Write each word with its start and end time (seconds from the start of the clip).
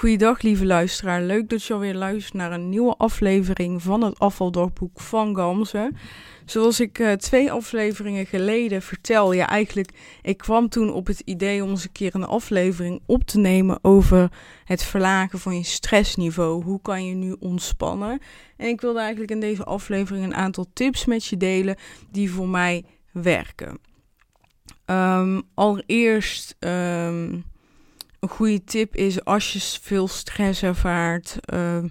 Goeiedag 0.00 0.42
lieve 0.42 0.66
luisteraar, 0.66 1.22
leuk 1.22 1.48
dat 1.48 1.64
je 1.64 1.72
alweer 1.72 1.94
luistert 1.94 2.34
naar 2.34 2.52
een 2.52 2.68
nieuwe 2.68 2.94
aflevering 2.96 3.82
van 3.82 4.02
het 4.02 4.18
afvaldagboek 4.18 5.00
van 5.00 5.36
Gamze. 5.36 5.92
Zoals 6.44 6.80
ik 6.80 6.98
uh, 6.98 7.12
twee 7.12 7.52
afleveringen 7.52 8.26
geleden 8.26 8.82
vertel, 8.82 9.32
ja 9.32 9.48
eigenlijk, 9.48 9.90
ik 10.22 10.38
kwam 10.38 10.68
toen 10.68 10.92
op 10.92 11.06
het 11.06 11.20
idee 11.20 11.62
om 11.62 11.70
eens 11.70 11.84
een 11.84 11.92
keer 11.92 12.14
een 12.14 12.24
aflevering 12.24 13.02
op 13.06 13.24
te 13.24 13.38
nemen 13.38 13.78
over 13.82 14.32
het 14.64 14.82
verlagen 14.82 15.38
van 15.38 15.56
je 15.56 15.64
stressniveau. 15.64 16.64
Hoe 16.64 16.80
kan 16.82 17.06
je 17.06 17.14
nu 17.14 17.36
ontspannen? 17.38 18.20
En 18.56 18.68
ik 18.68 18.80
wilde 18.80 19.00
eigenlijk 19.00 19.30
in 19.30 19.40
deze 19.40 19.64
aflevering 19.64 20.24
een 20.24 20.34
aantal 20.34 20.66
tips 20.72 21.04
met 21.04 21.24
je 21.24 21.36
delen 21.36 21.76
die 22.10 22.30
voor 22.30 22.48
mij 22.48 22.84
werken. 23.12 23.78
Um, 24.86 25.42
allereerst... 25.54 26.56
Um, 26.58 27.48
een 28.20 28.28
goede 28.28 28.64
tip 28.64 28.96
is 28.96 29.24
als 29.24 29.52
je 29.52 29.78
veel 29.82 30.08
stress 30.08 30.62
ervaart, 30.62 31.36
uh, 31.54 31.84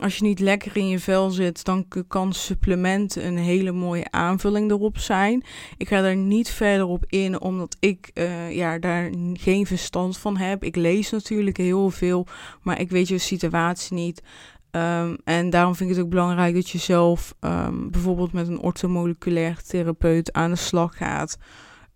als 0.00 0.16
je 0.16 0.24
niet 0.24 0.40
lekker 0.40 0.76
in 0.76 0.88
je 0.88 0.98
vel 0.98 1.30
zit, 1.30 1.64
dan 1.64 1.86
kan 2.08 2.32
supplementen 2.32 3.26
een 3.26 3.38
hele 3.38 3.72
mooie 3.72 4.10
aanvulling 4.10 4.70
erop 4.70 4.98
zijn. 4.98 5.44
Ik 5.76 5.88
ga 5.88 6.00
daar 6.00 6.16
niet 6.16 6.50
verder 6.50 6.86
op 6.86 7.04
in, 7.06 7.40
omdat 7.40 7.76
ik 7.80 8.10
uh, 8.14 8.54
ja, 8.54 8.78
daar 8.78 9.10
geen 9.32 9.66
verstand 9.66 10.18
van 10.18 10.36
heb. 10.36 10.64
Ik 10.64 10.76
lees 10.76 11.10
natuurlijk 11.10 11.56
heel 11.56 11.90
veel, 11.90 12.26
maar 12.62 12.80
ik 12.80 12.90
weet 12.90 13.08
je 13.08 13.18
situatie 13.18 13.94
niet. 13.94 14.22
Um, 14.70 15.16
en 15.24 15.50
daarom 15.50 15.74
vind 15.74 15.90
ik 15.90 15.96
het 15.96 16.04
ook 16.04 16.10
belangrijk 16.10 16.54
dat 16.54 16.70
je 16.70 16.78
zelf 16.78 17.34
um, 17.40 17.90
bijvoorbeeld 17.90 18.32
met 18.32 18.48
een 18.48 18.60
orthomoleculair 18.60 19.62
therapeut 19.62 20.32
aan 20.32 20.50
de 20.50 20.56
slag 20.56 20.96
gaat. 20.96 21.38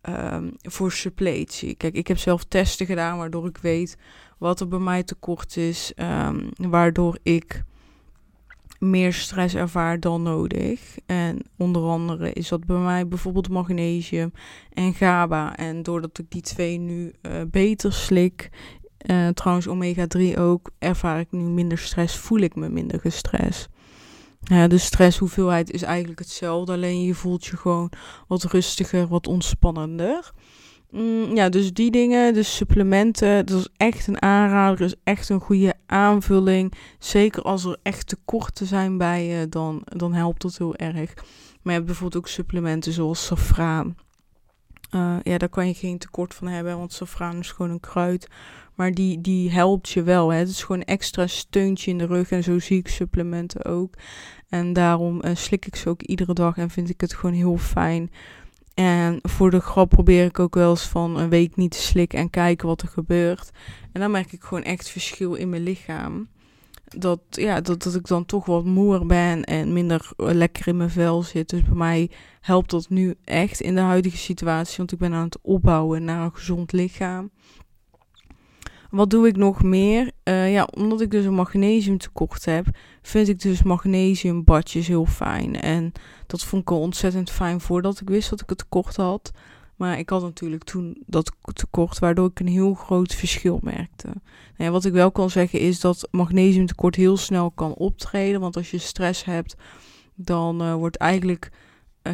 Um, 0.03 0.53
voor 0.63 0.93
suppletie. 0.93 1.75
Kijk, 1.75 1.95
ik 1.95 2.09
heb 2.09 2.19
zelf 2.19 2.45
testen 2.45 2.87
gedaan 2.87 3.19
waardoor 3.19 3.47
ik 3.47 3.59
weet 3.59 3.97
wat 4.39 4.61
er 4.61 4.69
bij 4.69 4.79
mij 4.79 5.03
tekort 5.03 5.57
is, 5.57 5.93
um, 5.97 6.49
waardoor 6.57 7.19
ik 7.23 7.65
meer 8.79 9.13
stress 9.13 9.55
ervaar 9.55 10.01
dan 10.01 10.23
nodig. 10.23 10.99
En 11.07 11.39
onder 11.57 11.83
andere 11.83 12.33
is 12.33 12.49
dat 12.49 12.67
bij 12.67 12.77
mij 12.77 13.09
bijvoorbeeld 13.09 13.49
magnesium 13.49 14.33
en 14.73 14.95
GABA. 14.95 15.57
En 15.57 15.83
doordat 15.83 16.19
ik 16.19 16.31
die 16.31 16.43
twee 16.43 16.79
nu 16.79 17.13
uh, 17.23 17.33
beter 17.51 17.93
slik, 17.93 18.51
uh, 19.11 19.29
trouwens 19.29 19.69
omega 19.69 20.07
3 20.07 20.39
ook, 20.39 20.71
ervaar 20.79 21.21
ik 21.21 21.31
nu 21.31 21.43
minder 21.43 21.79
stress, 21.79 22.17
voel 22.17 22.39
ik 22.39 22.55
me 22.55 22.69
minder 22.69 23.01
gestrest. 23.01 23.69
Ja, 24.49 24.67
de 24.67 24.79
stresshoeveelheid 24.79 25.71
is 25.71 25.83
eigenlijk 25.83 26.19
hetzelfde, 26.19 26.73
alleen 26.73 27.03
je 27.03 27.15
voelt 27.15 27.47
je 27.47 27.57
gewoon 27.57 27.91
wat 28.27 28.43
rustiger, 28.43 29.07
wat 29.09 29.27
ontspannender. 29.27 30.33
Mm, 30.91 31.37
ja, 31.37 31.49
dus 31.49 31.73
die 31.73 31.91
dingen, 31.91 32.35
de 32.35 32.43
supplementen, 32.43 33.47
dat 33.47 33.59
is 33.59 33.69
echt 33.77 34.07
een 34.07 34.23
aanrader, 34.23 34.81
is 34.81 34.95
echt 35.05 35.29
een 35.29 35.41
goede 35.41 35.75
aanvulling. 35.87 36.73
Zeker 36.99 37.43
als 37.43 37.65
er 37.65 37.77
echt 37.83 38.07
tekorten 38.07 38.67
zijn 38.67 38.99
bij 38.99 39.27
je, 39.27 39.49
dan, 39.49 39.83
dan 39.85 40.13
helpt 40.13 40.43
dat 40.43 40.59
heel 40.59 40.77
erg. 40.77 41.15
Maar 41.15 41.73
je 41.73 41.81
hebt 41.81 41.87
bijvoorbeeld 41.87 42.23
ook 42.25 42.29
supplementen 42.29 42.93
zoals 42.93 43.27
safraan. 43.27 43.97
Uh, 44.95 45.17
ja, 45.23 45.39
daar 45.39 45.49
kan 45.49 45.67
je 45.67 45.75
geen 45.75 45.99
tekort 45.99 46.35
van 46.35 46.47
hebben, 46.47 46.79
want 46.79 46.93
safraan 46.93 47.39
is 47.39 47.51
gewoon 47.53 47.71
een 47.71 47.81
kruid. 47.81 48.29
Maar 48.79 48.93
die, 48.93 49.21
die 49.21 49.51
helpt 49.51 49.89
je 49.89 50.03
wel. 50.03 50.33
Hè? 50.33 50.39
Het 50.39 50.49
is 50.49 50.63
gewoon 50.63 50.81
een 50.81 50.87
extra 50.87 51.27
steuntje 51.27 51.91
in 51.91 51.99
de 51.99 52.07
rug. 52.07 52.31
En 52.31 52.43
zo 52.43 52.59
zie 52.59 52.79
ik 52.79 52.89
supplementen 52.89 53.65
ook. 53.65 53.95
En 54.49 54.73
daarom 54.73 55.25
uh, 55.25 55.35
slik 55.35 55.67
ik 55.67 55.77
ze 55.77 55.89
ook 55.89 56.03
iedere 56.03 56.33
dag 56.33 56.57
en 56.57 56.71
vind 56.71 56.91
ik 56.91 57.01
het 57.01 57.15
gewoon 57.15 57.35
heel 57.35 57.57
fijn. 57.57 58.11
En 58.75 59.19
voor 59.23 59.51
de 59.51 59.61
grap 59.61 59.89
probeer 59.89 60.25
ik 60.25 60.39
ook 60.39 60.55
wel 60.55 60.71
eens 60.71 60.83
van 60.83 61.19
een 61.19 61.29
week 61.29 61.57
niet 61.57 61.71
te 61.71 61.83
slikken 61.83 62.19
en 62.19 62.31
kijken 62.31 62.69
wat 62.69 62.83
er 62.83 62.89
gebeurt. 62.89 63.51
En 63.93 64.01
dan 64.01 64.11
merk 64.11 64.33
ik 64.33 64.43
gewoon 64.43 64.65
echt 64.65 64.89
verschil 64.89 65.35
in 65.35 65.49
mijn 65.49 65.63
lichaam. 65.63 66.29
Dat, 66.85 67.21
ja, 67.31 67.61
dat, 67.61 67.83
dat 67.83 67.95
ik 67.95 68.07
dan 68.07 68.25
toch 68.25 68.47
wat 68.47 68.65
moer 68.65 69.07
ben 69.07 69.45
en 69.45 69.73
minder 69.73 70.11
lekker 70.17 70.69
in 70.69 70.77
mijn 70.77 70.91
vel 70.91 71.23
zit. 71.23 71.49
Dus 71.49 71.63
bij 71.63 71.77
mij 71.77 72.11
helpt 72.41 72.71
dat 72.71 72.89
nu 72.89 73.15
echt 73.25 73.61
in 73.61 73.75
de 73.75 73.81
huidige 73.81 74.17
situatie. 74.17 74.77
Want 74.77 74.93
ik 74.93 74.99
ben 74.99 75.13
aan 75.13 75.25
het 75.25 75.39
opbouwen 75.43 76.05
naar 76.05 76.25
een 76.25 76.35
gezond 76.35 76.73
lichaam. 76.73 77.31
Wat 78.91 79.11
doe 79.11 79.27
ik 79.27 79.37
nog 79.37 79.63
meer? 79.63 80.11
Uh, 80.25 80.53
ja, 80.53 80.69
omdat 80.77 81.01
ik 81.01 81.11
dus 81.11 81.25
een 81.25 81.35
magnesiumtekort 81.35 82.45
heb, 82.45 82.67
vind 83.03 83.29
ik 83.29 83.41
dus 83.41 83.63
magnesiumbadjes 83.63 84.87
heel 84.87 85.07
fijn. 85.07 85.61
En 85.61 85.93
dat 86.27 86.45
vond 86.45 86.63
ik 86.63 86.71
al 86.71 86.81
ontzettend 86.81 87.31
fijn 87.31 87.61
voordat 87.61 88.01
ik 88.01 88.09
wist 88.09 88.31
dat 88.31 88.41
ik 88.41 88.49
het 88.49 88.59
tekort 88.59 88.97
had. 88.97 89.33
Maar 89.77 89.99
ik 89.99 90.11
had 90.11 90.23
natuurlijk 90.23 90.65
toen 90.65 91.03
dat 91.07 91.33
tekort, 91.53 91.99
waardoor 91.99 92.27
ik 92.27 92.41
een 92.41 92.49
heel 92.49 92.75
groot 92.75 93.15
verschil 93.15 93.59
merkte. 93.63 94.09
Nou 94.57 94.71
wat 94.71 94.85
ik 94.85 94.93
wel 94.93 95.11
kan 95.11 95.31
zeggen 95.31 95.61
is 95.61 95.81
dat 95.81 96.09
magnesiumtekort 96.11 96.95
heel 96.95 97.17
snel 97.17 97.51
kan 97.51 97.75
optreden. 97.75 98.41
Want 98.41 98.57
als 98.57 98.71
je 98.71 98.79
stress 98.79 99.25
hebt, 99.25 99.57
dan 100.15 100.63
uh, 100.63 100.75
wordt 100.75 100.97
eigenlijk 100.97 101.51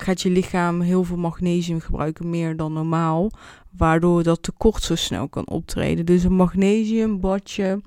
gaat 0.01 0.23
je 0.23 0.31
lichaam 0.31 0.81
heel 0.81 1.05
veel 1.05 1.17
magnesium 1.17 1.81
gebruiken, 1.81 2.31
meer 2.31 2.57
dan 2.57 2.73
normaal 2.73 3.31
waardoor 3.77 4.23
dat 4.23 4.43
tekort 4.43 4.83
zo 4.83 4.95
snel 4.95 5.29
kan 5.29 5.49
optreden. 5.49 6.07
Dus 6.07 6.25
een 6.25 6.35
magnesiumbadje 6.37 7.81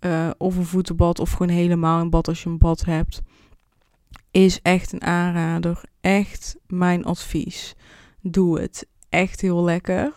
uh, 0.00 0.30
of 0.38 0.56
een 0.56 0.64
voetenbad 0.64 1.18
of 1.18 1.30
gewoon 1.30 1.48
helemaal 1.48 2.00
een 2.00 2.10
bad 2.10 2.28
als 2.28 2.42
je 2.42 2.48
een 2.48 2.58
bad 2.58 2.84
hebt, 2.84 3.20
is 4.30 4.60
echt 4.62 4.92
een 4.92 5.02
aanrader. 5.02 5.84
Echt 6.00 6.56
mijn 6.66 7.04
advies. 7.04 7.74
Doe 8.20 8.60
het. 8.60 8.86
Echt 9.08 9.40
heel 9.40 9.64
lekker. 9.64 10.12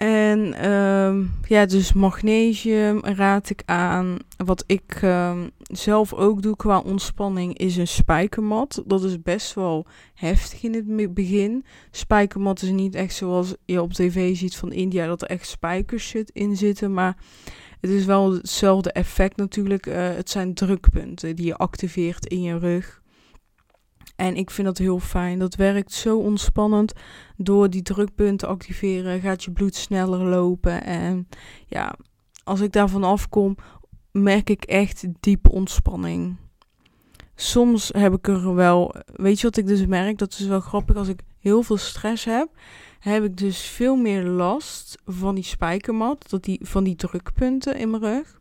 En 0.00 0.70
um, 0.70 1.30
ja, 1.48 1.66
dus 1.66 1.92
magnesium 1.92 3.00
raad 3.04 3.50
ik 3.50 3.62
aan. 3.64 4.16
Wat 4.36 4.64
ik 4.66 5.02
um, 5.02 5.50
zelf 5.62 6.12
ook 6.12 6.42
doe 6.42 6.56
qua 6.56 6.78
ontspanning 6.78 7.58
is 7.58 7.76
een 7.76 7.88
spijkermat. 7.88 8.82
Dat 8.86 9.04
is 9.04 9.22
best 9.22 9.54
wel 9.54 9.86
heftig 10.14 10.62
in 10.62 10.74
het 10.74 11.14
begin. 11.14 11.64
Spijkermat 11.90 12.62
is 12.62 12.70
niet 12.70 12.94
echt 12.94 13.14
zoals 13.14 13.54
je 13.64 13.82
op 13.82 13.92
tv 13.92 14.36
ziet 14.36 14.56
van 14.56 14.72
India, 14.72 15.06
dat 15.06 15.22
er 15.22 15.28
echt 15.28 15.46
spijkers 15.46 16.14
in 16.32 16.56
zitten. 16.56 16.94
Maar 16.94 17.16
het 17.80 17.90
is 17.90 18.04
wel 18.04 18.32
hetzelfde 18.32 18.92
effect 18.92 19.36
natuurlijk. 19.36 19.86
Uh, 19.86 19.94
het 19.96 20.30
zijn 20.30 20.54
drukpunten 20.54 21.36
die 21.36 21.46
je 21.46 21.56
activeert 21.56 22.26
in 22.26 22.42
je 22.42 22.58
rug. 22.58 22.99
En 24.20 24.36
ik 24.36 24.50
vind 24.50 24.66
dat 24.66 24.78
heel 24.78 24.98
fijn. 24.98 25.38
Dat 25.38 25.54
werkt 25.54 25.92
zo 25.92 26.18
ontspannend. 26.18 26.92
Door 27.36 27.70
die 27.70 27.82
drukpunten 27.82 28.36
te 28.36 28.46
activeren 28.46 29.20
gaat 29.20 29.44
je 29.44 29.50
bloed 29.50 29.74
sneller 29.74 30.24
lopen. 30.24 30.84
En 30.84 31.28
ja, 31.66 31.94
als 32.44 32.60
ik 32.60 32.72
daarvan 32.72 33.04
afkom, 33.04 33.56
merk 34.12 34.50
ik 34.50 34.64
echt 34.64 35.06
diepe 35.20 35.50
ontspanning. 35.50 36.36
Soms 37.34 37.90
heb 37.92 38.14
ik 38.14 38.28
er 38.28 38.54
wel, 38.54 38.94
weet 39.06 39.40
je 39.40 39.46
wat 39.46 39.56
ik 39.56 39.66
dus 39.66 39.86
merk? 39.86 40.18
Dat 40.18 40.32
is 40.32 40.46
wel 40.46 40.60
grappig. 40.60 40.96
Als 40.96 41.08
ik 41.08 41.20
heel 41.38 41.62
veel 41.62 41.76
stress 41.76 42.24
heb, 42.24 42.48
heb 42.98 43.24
ik 43.24 43.36
dus 43.36 43.60
veel 43.60 43.96
meer 43.96 44.24
last 44.24 44.98
van 45.04 45.34
die 45.34 45.44
spijkermat, 45.44 46.30
dat 46.30 46.44
die, 46.44 46.60
van 46.62 46.84
die 46.84 46.96
drukpunten 46.96 47.76
in 47.76 47.90
mijn 47.90 48.02
rug. 48.02 48.39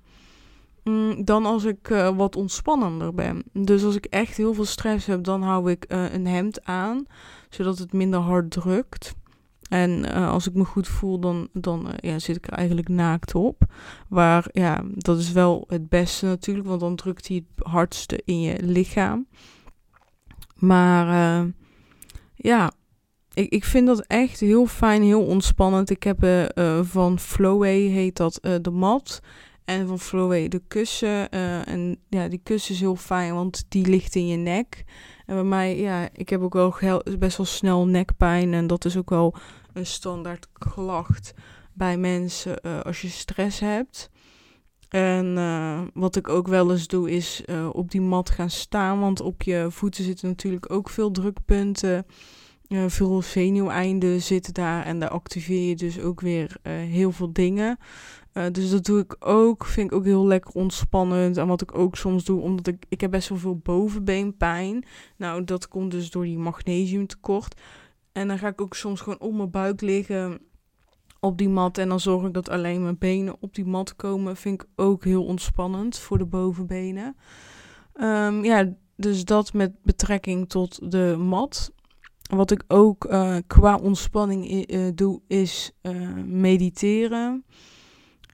Mm, 0.84 1.26
dan 1.26 1.46
als 1.46 1.64
ik 1.64 1.90
uh, 1.90 2.18
wat 2.18 2.36
ontspannender 2.36 3.14
ben. 3.14 3.44
Dus 3.54 3.84
als 3.84 3.96
ik 3.96 4.06
echt 4.06 4.38
heel 4.38 4.54
veel 4.54 4.66
stress 4.66 5.06
heb, 5.06 5.24
dan 5.24 5.42
hou 5.42 5.72
ik 5.72 5.86
uh, 5.88 6.14
een 6.14 6.28
hemd 6.28 6.66
aan, 6.66 7.06
zodat 7.50 7.78
het 7.78 7.94
minder 7.94 8.20
hard 8.20 8.52
drukt. 8.52 9.16
En 9.70 10.06
uh, 10.06 10.30
als 10.30 10.48
ik 10.48 10.54
me 10.54 10.66
goed 10.66 10.88
voel, 10.88 11.20
dan, 11.20 11.48
dan 11.54 11.88
ja, 11.98 12.20
zit 12.20 12.36
ik 12.36 12.48
er 12.48 12.54
eigenlijk 12.54 12.88
naakt 12.90 13.36
op. 13.36 13.64
Waar, 14.08 14.48
ja, 14.52 14.84
dat 14.94 15.20
is 15.20 15.32
wel 15.32 15.64
het 15.68 15.90
beste 15.90 16.26
natuurlijk, 16.26 16.68
want 16.68 16.80
dan 16.80 16.96
drukt 16.96 17.28
hij 17.28 17.44
het 17.56 17.68
hardste 17.68 18.22
in 18.26 18.42
je 18.42 18.64
lichaam. 18.64 19.28
Maar 20.56 21.08
ja, 22.36 22.72
ik, 23.34 23.50
ik 23.50 23.66
vind 23.66 23.88
dat 23.88 24.06
echt 24.08 24.40
heel 24.40 24.66
fijn, 24.66 25.02
heel 25.02 25.26
ontspannend. 25.26 25.90
Ik 25.90 26.04
heb 26.04 26.52
van 26.82 27.20
Flowway, 27.20 27.80
heet 27.80 28.18
dat, 28.18 28.40
de 28.62 28.72
mat. 28.72 29.22
En 29.70 29.88
van 29.88 30.00
Flowway 30.00 30.48
de 30.48 30.62
kussen. 30.68 31.28
Uh, 31.36 31.68
en 31.68 31.98
ja, 32.08 32.28
die 32.28 32.40
kussen 32.44 32.74
is 32.74 32.80
heel 32.80 32.96
fijn, 32.96 33.34
want 33.34 33.66
die 33.68 33.88
ligt 33.88 34.16
in 34.16 34.28
je 34.28 34.36
nek. 34.36 34.84
En 35.26 35.36
bij 35.36 35.44
mij, 35.44 35.80
ja, 35.80 36.10
ik 36.14 36.30
heb 36.30 36.42
ook 36.42 36.80
wel 36.80 37.04
best 37.20 37.38
wel 37.38 37.46
snel 37.46 37.88
nekpijn. 37.88 38.54
En 38.54 38.68
dat 38.68 38.86
is 38.86 38.98
ook 38.98 39.10
wel 39.10 39.36
een 39.74 39.86
standaard 39.86 40.48
klacht 40.54 41.34
bij 41.74 41.98
mensen 41.98 42.60
uh, 42.62 42.80
als 42.80 43.02
je 43.02 43.08
stress 43.08 43.60
hebt. 43.60 44.10
En 44.90 45.26
uh, 45.38 45.82
wat 45.94 46.16
ik 46.16 46.30
ook 46.30 46.48
wel 46.48 46.72
eens 46.72 46.88
doe, 46.88 47.12
is 47.12 47.44
op 47.72 47.92
die 47.92 48.02
mat 48.02 48.30
gaan 48.30 48.50
staan. 48.50 49.00
Want 49.00 49.22
op 49.22 49.42
je 49.42 49.68
voeten 49.70 50.04
zitten 50.04 50.28
natuurlijk 50.28 50.72
ook 50.72 50.90
veel 50.90 51.12
drukpunten. 51.12 52.06
veel 52.88 53.22
zenuweinden 53.22 54.22
zitten 54.22 54.54
daar. 54.54 54.86
En 54.86 55.00
daar 55.00 55.10
activeer 55.10 55.70
je 55.70 55.76
dus 55.76 56.00
ook 56.00 56.22
weer 56.22 56.58
heel 56.64 57.12
veel 57.12 57.34
dingen. 57.34 57.78
Uh, 58.34 58.46
dus 58.52 58.70
dat 58.70 58.86
doe 58.86 59.00
ik 59.00 59.16
ook. 59.20 59.66
Vind 59.66 59.92
ik 59.92 59.98
ook 59.98 60.06
heel 60.06 60.26
lekker 60.26 60.54
ontspannend. 60.54 61.38
En 61.38 61.48
wat 61.48 61.62
ik 61.62 61.78
ook 61.78 61.96
soms 61.96 62.24
doe, 62.24 62.42
omdat 62.42 62.68
ik, 62.68 62.86
ik 62.90 63.02
heb 63.02 63.12
best 63.12 63.30
wel 63.30 63.38
veel 63.38 63.58
bovenbeenpijn. 63.58 64.86
Nou, 65.18 65.44
dat 65.44 65.68
komt 65.68 65.92
dus 65.92 66.12
door 66.12 66.24
die 66.24 66.38
magnesiumtekort. 66.38 67.62
En 68.12 68.28
dan 68.28 68.38
ga 68.38 68.48
ik 68.48 68.62
ook 68.62 68.76
soms 68.76 69.02
gewoon 69.02 69.20
op 69.20 69.34
mijn 69.34 69.52
buik 69.52 69.82
liggen. 69.82 70.40
op 71.20 71.38
die 71.38 71.50
mat. 71.50 71.78
En 71.78 71.90
dan 71.90 72.00
zorg 72.00 72.28
ik 72.28 72.34
dat 72.34 72.50
alleen 72.50 72.84
mijn 72.84 72.98
benen 72.98 73.36
op 73.40 73.56
die 73.56 73.66
mat 73.66 73.96
komen. 73.96 74.36
Vind 74.36 74.62
ik 74.62 74.70
ook 74.76 75.04
heel 75.04 75.26
ontspannend 75.26 75.98
voor 75.98 76.18
de 76.18 76.26
bovenbenen. 76.26 77.16
Ehm, 77.94 78.44
ja, 78.44 78.74
dus 78.96 79.26
dat 79.26 79.54
met 79.54 79.84
betrekking 79.84 80.50
tot 80.50 80.92
de 80.92 81.16
mat. 81.20 81.72
Wat 82.30 82.52
ik 82.52 82.64
ook 82.68 83.06
uh, 83.06 83.36
qua 83.48 83.76
ontspanning 83.76 84.72
uh, 84.72 84.88
doe, 84.96 85.22
is 85.28 85.72
mediteren. 86.26 87.44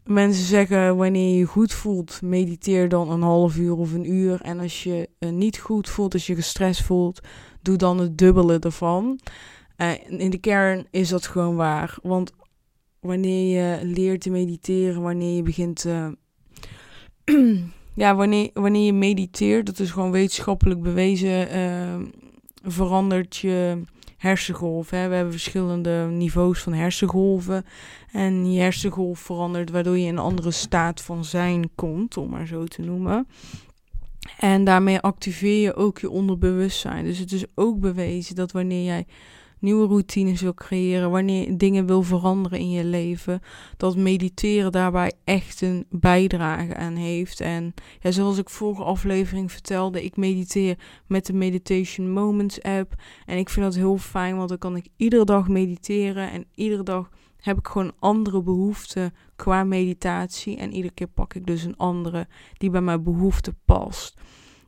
Mensen 0.06 0.46
zeggen 0.46 0.98
wanneer 0.98 1.38
je 1.38 1.46
goed 1.46 1.74
voelt, 1.74 2.22
mediteer 2.22 2.90
dan 2.90 3.12
een 3.12 3.22
half 3.22 3.58
uur 3.58 3.78
of 3.78 3.94
een 3.94 4.12
uur. 4.12 4.42
En 4.42 4.60
als 4.60 4.84
je 4.84 5.10
niet 5.20 5.58
goed 5.58 5.90
voelt, 5.90 6.14
als 6.14 6.28
je 6.28 6.36
gestrest 6.36 6.82
voelt, 6.84 7.22
doe 7.62 7.78
dan 7.78 8.00
het 8.00 8.18
dubbele 8.18 8.60
ervan. 8.60 9.20
in 10.08 10.30
de 10.30 10.38
kern 10.38 10.88
is 10.92 11.10
dat 11.10 11.28
gewoon 11.28 11.56
waar. 11.56 11.98
Want 12.02 12.32
wanneer 13.00 13.56
je 13.58 13.86
leert 13.86 14.22
te 14.22 14.30
mediteren, 14.30 15.02
wanneer 15.02 15.36
je 15.36 15.44
begint. 15.44 15.86
ja, 17.96 18.16
wanneer, 18.16 18.50
wanneer 18.54 18.86
je 18.86 18.94
mediteert, 18.94 19.66
dat 19.66 19.80
is 19.80 19.92
gewoon 19.92 20.12
wetenschappelijk 20.12 20.82
bewezen 20.82 21.48
verandert 22.66 23.36
je 23.36 23.82
hersengolf. 24.26 24.90
Hè? 24.90 25.08
We 25.08 25.16
hebben 25.16 25.32
verschillende 25.32 26.08
niveaus 26.12 26.60
van 26.60 26.74
hersengolven. 26.74 27.66
En 28.12 28.52
je 28.52 28.60
hersengolf 28.60 29.20
verandert 29.20 29.70
waardoor 29.70 29.98
je 29.98 30.06
in 30.06 30.14
een 30.14 30.24
andere 30.24 30.52
staat 30.52 31.02
van 31.02 31.26
zijn 31.26 31.70
komt, 31.76 32.18
om 32.18 32.30
maar 32.30 32.48
zo 32.48 32.64
te 32.64 32.82
noemen. 32.82 33.28
En 34.40 34.64
daarmee 34.64 35.00
activeer 35.00 35.62
je 35.62 35.76
ook 35.76 36.00
je 36.00 36.10
onderbewustzijn. 36.10 37.06
Dus 37.06 37.18
het 37.18 37.32
is 37.32 37.46
ook 37.56 37.80
bewezen 37.80 38.36
dat 38.36 38.52
wanneer 38.52 38.86
jij 38.86 39.06
nieuwe 39.60 39.88
routines 39.88 40.42
wil 40.42 40.54
creëren, 40.54 41.12
wanneer 41.12 41.58
dingen 41.58 41.86
wil 41.86 42.02
veranderen 42.02 42.60
in 42.60 42.70
je 42.70 42.84
leven, 42.84 43.42
dat 43.78 43.96
mediteren 43.96 44.72
daarbij 44.72 45.14
echt 45.24 45.62
een 45.62 45.86
bijdrage 45.90 46.76
aan 46.76 46.96
heeft. 46.96 47.40
En 47.40 47.74
ja, 48.00 48.12
zoals 48.12 48.38
ik 48.38 48.50
vorige 48.50 48.84
aflevering 48.84 49.52
vertelde, 49.52 50.04
ik 50.04 50.18
mediteer 50.18 50.78
met 51.08 51.26
de 51.26 51.34
Meditation 51.34 52.12
Moments 52.12 52.62
app. 52.62 52.94
En 53.26 53.38
ik 53.38 53.50
vind 53.50 53.66
dat 53.66 53.76
heel 53.76 53.98
fijn, 53.98 54.38
want 54.38 54.50
dan 54.50 54.58
kan 54.58 54.76
ik 54.76 54.88
iedere 54.98 55.26
dag 55.26 55.48
mediteren 55.48 56.32
en 56.32 56.46
iedere 56.56 56.84
dag 56.84 57.10
heb 57.46 57.58
ik 57.58 57.68
gewoon 57.68 57.94
andere 58.00 58.42
behoeften 58.42 59.14
qua 59.36 59.64
meditatie. 59.64 60.58
En 60.58 60.74
iedere 60.74 60.94
keer 60.94 61.08
pak 61.08 61.34
ik 61.34 61.46
dus 61.46 61.64
een 61.64 61.78
andere 61.78 62.28
die 62.58 62.70
bij 62.70 62.82
mijn 62.82 63.04
behoeften 63.04 63.58
past. 63.66 64.14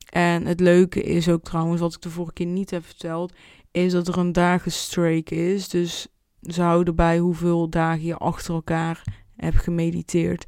En 0.10 0.45
het 0.45 0.60
leuke 0.60 1.04
is 1.04 1.30
ook 1.30 1.44
trouwens, 1.44 1.81
wat 1.81 1.94
ik 1.94 2.01
de 2.01 2.10
vorige 2.10 2.34
keer 2.34 2.45
niet 2.45 2.69
heb 2.69 2.86
verteld, 2.86 3.34
is 3.71 3.91
dat 3.91 4.07
er 4.07 4.17
een 4.17 4.31
dagenstreak 4.31 5.29
is. 5.29 5.69
Dus 5.69 6.07
ze 6.41 6.61
houden 6.61 6.95
bij 6.95 7.17
hoeveel 7.17 7.69
dagen 7.69 8.03
je 8.03 8.15
achter 8.15 8.53
elkaar 8.53 9.03
hebt 9.35 9.57
gemediteerd. 9.57 10.45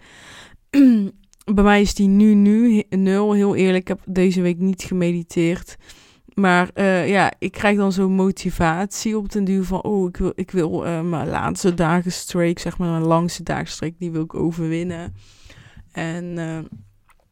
bij 1.56 1.64
mij 1.64 1.82
is 1.82 1.94
die 1.94 2.08
nu, 2.08 2.34
nu 2.34 2.84
nul. 2.90 3.34
Heel 3.34 3.56
eerlijk, 3.56 3.82
ik 3.82 3.88
heb 3.88 4.02
deze 4.06 4.42
week 4.42 4.58
niet 4.58 4.84
gemediteerd. 4.84 5.76
Maar 6.34 6.70
uh, 6.74 7.10
ja, 7.10 7.34
ik 7.40 7.52
krijg 7.52 7.78
dan 7.78 7.92
zo'n 7.92 8.12
motivatie 8.12 9.18
op 9.18 9.32
den 9.32 9.44
duur 9.44 9.64
van... 9.64 9.84
oh, 9.84 10.08
ik 10.08 10.18
wil, 10.18 10.32
ik 10.36 10.52
wil 10.52 10.86
uh, 10.86 11.02
mijn 11.02 11.28
laatste 11.28 11.74
dagenstreak, 11.74 12.60
zeg 12.60 12.78
maar 12.78 12.90
mijn 12.90 13.04
langste 13.04 13.44
dagenstreak... 13.44 13.94
die 13.98 14.12
wil 14.12 14.24
ik 14.24 14.34
overwinnen. 14.34 15.16
En 15.92 16.38
uh, 16.38 16.60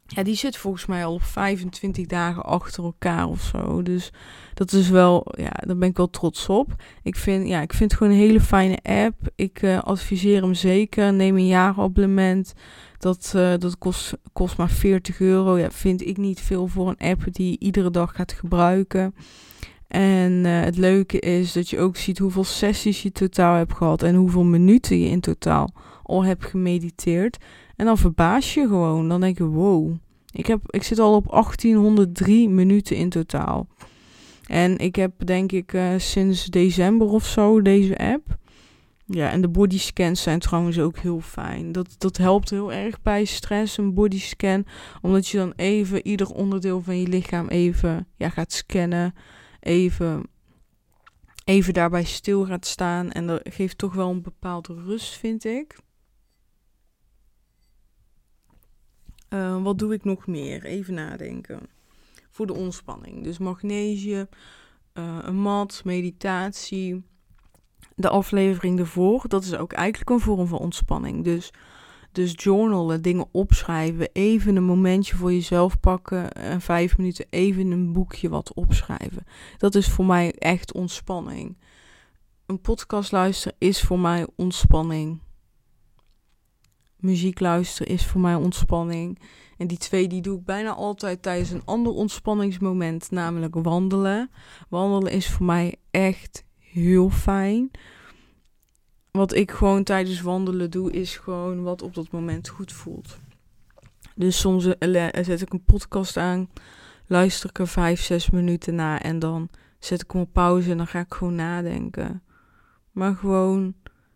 ja, 0.07 0.23
die 0.23 0.35
zit 0.35 0.57
volgens 0.57 0.85
mij 0.85 1.05
al 1.05 1.13
op 1.13 1.23
25 1.23 2.05
dagen 2.05 2.43
achter 2.43 2.83
elkaar 2.83 3.27
of 3.27 3.41
zo. 3.41 3.81
Dus 3.81 4.11
dat 4.53 4.71
is 4.71 4.89
wel, 4.89 5.25
ja, 5.37 5.51
daar 5.65 5.77
ben 5.77 5.89
ik 5.89 5.97
wel 5.97 6.09
trots 6.09 6.49
op. 6.49 6.75
Ik 7.03 7.15
vind, 7.15 7.47
ja, 7.47 7.61
ik 7.61 7.73
vind 7.73 7.91
het 7.91 7.99
gewoon 7.99 8.13
een 8.13 8.19
hele 8.19 8.41
fijne 8.41 8.77
app. 8.83 9.15
Ik 9.35 9.61
uh, 9.61 9.79
adviseer 9.79 10.41
hem 10.41 10.53
zeker. 10.53 11.13
Neem 11.13 11.35
een 11.35 11.47
jaarabonnement. 11.47 12.53
Dat, 12.97 13.33
uh, 13.35 13.53
dat 13.57 13.77
kost, 13.77 14.13
kost 14.33 14.57
maar 14.57 14.69
40 14.69 15.19
euro. 15.19 15.57
Ja, 15.57 15.71
vind 15.71 16.07
ik 16.07 16.17
niet 16.17 16.41
veel 16.41 16.67
voor 16.67 16.87
een 16.87 17.09
app 17.09 17.23
die 17.31 17.51
je 17.51 17.59
iedere 17.59 17.91
dag 17.91 18.15
gaat 18.15 18.31
gebruiken. 18.31 19.15
En 19.87 20.31
uh, 20.31 20.59
het 20.61 20.77
leuke 20.77 21.19
is 21.19 21.53
dat 21.53 21.69
je 21.69 21.79
ook 21.79 21.97
ziet 21.97 22.17
hoeveel 22.17 22.43
sessies 22.43 23.01
je 23.01 23.11
totaal 23.11 23.55
hebt 23.55 23.73
gehad. 23.73 24.03
En 24.03 24.15
hoeveel 24.15 24.43
minuten 24.43 24.99
je 24.99 25.09
in 25.09 25.19
totaal 25.19 25.69
al 26.07 26.25
hebt 26.25 26.45
gemediteerd. 26.45 27.37
En 27.75 27.85
dan 27.85 27.97
verbaas 27.97 28.53
je 28.53 28.67
gewoon. 28.67 29.09
Dan 29.09 29.21
denk 29.21 29.37
je, 29.37 29.43
wow. 29.43 29.95
Ik, 30.31 30.45
heb, 30.45 30.59
ik 30.65 30.83
zit 30.83 30.99
al 30.99 31.15
op 31.15 31.29
1803 31.29 32.49
minuten 32.49 32.95
in 32.95 33.09
totaal. 33.09 33.67
En 34.47 34.77
ik 34.77 34.95
heb 34.95 35.11
denk 35.25 35.51
ik 35.51 35.73
uh, 35.73 35.89
sinds 35.97 36.45
december 36.45 37.07
of 37.07 37.25
zo 37.25 37.61
deze 37.61 37.97
app. 37.97 38.37
Ja, 39.05 39.31
en 39.31 39.41
de 39.41 39.47
bodyscans 39.47 40.21
zijn 40.21 40.39
trouwens 40.39 40.79
ook 40.79 40.97
heel 40.97 41.21
fijn. 41.21 41.71
Dat, 41.71 41.95
dat 41.97 42.17
helpt 42.17 42.49
heel 42.49 42.73
erg 42.73 43.01
bij 43.01 43.25
stress, 43.25 43.77
een 43.77 43.93
bodyscan. 43.93 44.65
Omdat 45.01 45.27
je 45.27 45.37
dan 45.37 45.53
even 45.55 46.07
ieder 46.07 46.29
onderdeel 46.29 46.81
van 46.81 46.99
je 46.99 47.07
lichaam 47.07 47.47
even 47.47 48.07
ja, 48.15 48.29
gaat 48.29 48.51
scannen. 48.51 49.13
Even, 49.59 50.23
even 51.43 51.73
daarbij 51.73 52.03
stil 52.03 52.45
gaat 52.45 52.65
staan. 52.65 53.11
En 53.11 53.27
dat 53.27 53.41
geeft 53.43 53.77
toch 53.77 53.93
wel 53.93 54.09
een 54.09 54.21
bepaalde 54.21 54.73
rust, 54.85 55.17
vind 55.17 55.45
ik. 55.45 55.77
Uh, 59.29 59.63
wat 59.63 59.79
doe 59.79 59.93
ik 59.93 60.03
nog 60.03 60.27
meer? 60.27 60.63
Even 60.63 60.93
nadenken. 60.93 61.59
Voor 62.29 62.47
de 62.47 62.53
ontspanning. 62.53 63.23
Dus 63.23 63.37
magnesium, 63.37 64.27
uh, 64.93 65.17
een 65.21 65.41
mat, 65.41 65.81
meditatie. 65.85 67.03
De 67.95 68.09
aflevering 68.09 68.79
ervoor, 68.79 69.25
dat 69.27 69.43
is 69.43 69.55
ook 69.55 69.73
eigenlijk 69.73 70.09
een 70.09 70.19
vorm 70.19 70.47
van 70.47 70.59
ontspanning. 70.59 71.23
Dus, 71.23 71.51
dus 72.11 72.33
journalen, 72.35 73.01
dingen 73.01 73.27
opschrijven, 73.31 74.09
even 74.13 74.55
een 74.55 74.63
momentje 74.63 75.15
voor 75.15 75.33
jezelf 75.33 75.79
pakken. 75.79 76.31
En 76.31 76.61
vijf 76.61 76.97
minuten 76.97 77.25
even 77.29 77.71
een 77.71 77.93
boekje 77.93 78.29
wat 78.29 78.53
opschrijven. 78.53 79.23
Dat 79.57 79.75
is 79.75 79.89
voor 79.89 80.05
mij 80.05 80.33
echt 80.33 80.73
ontspanning. 80.73 81.57
Een 82.45 82.61
podcast 82.61 83.11
luisteren 83.11 83.57
is 83.59 83.81
voor 83.81 83.99
mij 83.99 84.27
ontspanning 84.35 85.19
muziek 87.07 87.39
luisteren 87.39 87.93
is 87.93 88.05
voor 88.05 88.21
mij 88.21 88.35
ontspanning. 88.35 89.19
En 89.57 89.67
die 89.67 89.77
twee 89.77 90.07
die 90.07 90.21
doe 90.21 90.37
ik 90.37 90.45
bijna 90.45 90.73
altijd 90.73 91.21
tijdens 91.21 91.49
een 91.49 91.65
ander 91.65 91.93
ontspanningsmoment, 91.93 93.11
namelijk 93.11 93.55
wandelen. 93.55 94.29
Wandelen 94.69 95.11
is 95.11 95.29
voor 95.29 95.45
mij 95.45 95.75
echt 95.91 96.43
heel 96.57 97.09
fijn. 97.09 97.71
Wat 99.11 99.33
ik 99.33 99.51
gewoon 99.51 99.83
tijdens 99.83 100.21
wandelen 100.21 100.71
doe, 100.71 100.91
is 100.91 101.17
gewoon 101.17 101.63
wat 101.63 101.81
op 101.81 101.93
dat 101.93 102.11
moment 102.11 102.47
goed 102.47 102.71
voelt. 102.71 103.17
Dus 104.15 104.39
soms 104.39 104.63
zet 105.11 105.41
ik 105.41 105.53
een 105.53 105.63
podcast 105.63 106.17
aan, 106.17 106.49
luister 107.05 107.49
ik 107.49 107.59
er 107.59 107.67
vijf, 107.67 108.01
zes 108.01 108.29
minuten 108.29 108.75
na 108.75 109.01
en 109.01 109.19
dan 109.19 109.49
zet 109.79 110.01
ik 110.01 110.11
hem 110.11 110.21
op 110.21 110.33
pauze 110.33 110.71
en 110.71 110.77
dan 110.77 110.87
ga 110.87 110.99
ik 110.99 111.13
gewoon 111.13 111.35
nadenken. 111.35 112.23
Maar 112.91 113.15
gewoon 113.15 113.73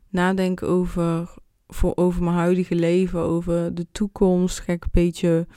nadenken 0.10 0.67
over 0.67 1.33
voor 1.73 1.95
over 1.95 2.23
mijn 2.23 2.35
huidige 2.35 2.75
leven, 2.75 3.19
over 3.19 3.75
de 3.75 3.87
toekomst. 3.91 4.59
Ga 4.59 4.73
ik 4.73 4.83
een 4.83 4.89
beetje 4.91 5.47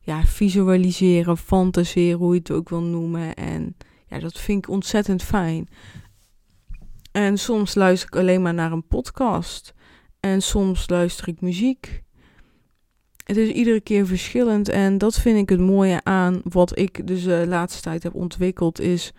ja, 0.00 0.22
visualiseren, 0.22 1.36
fantaseren, 1.36 2.18
hoe 2.18 2.32
je 2.32 2.38
het 2.38 2.50
ook 2.50 2.68
wil 2.68 2.82
noemen. 2.82 3.34
En 3.34 3.76
ja, 4.06 4.18
dat 4.18 4.40
vind 4.40 4.58
ik 4.58 4.70
ontzettend 4.70 5.22
fijn. 5.22 5.68
En 7.12 7.38
soms 7.38 7.74
luister 7.74 8.08
ik 8.08 8.16
alleen 8.16 8.42
maar 8.42 8.54
naar 8.54 8.72
een 8.72 8.86
podcast. 8.86 9.74
En 10.20 10.42
soms 10.42 10.88
luister 10.88 11.28
ik 11.28 11.40
muziek. 11.40 12.02
Het 13.24 13.36
is 13.36 13.48
iedere 13.48 13.80
keer 13.80 14.06
verschillend. 14.06 14.68
En 14.68 14.98
dat 14.98 15.14
vind 15.14 15.38
ik 15.38 15.48
het 15.48 15.60
mooie 15.60 16.04
aan 16.04 16.40
wat 16.44 16.78
ik 16.78 17.06
dus 17.06 17.24
de 17.24 17.44
laatste 17.48 17.82
tijd 17.82 18.02
heb 18.02 18.14
ontwikkeld. 18.14 18.80
Is 18.80 19.12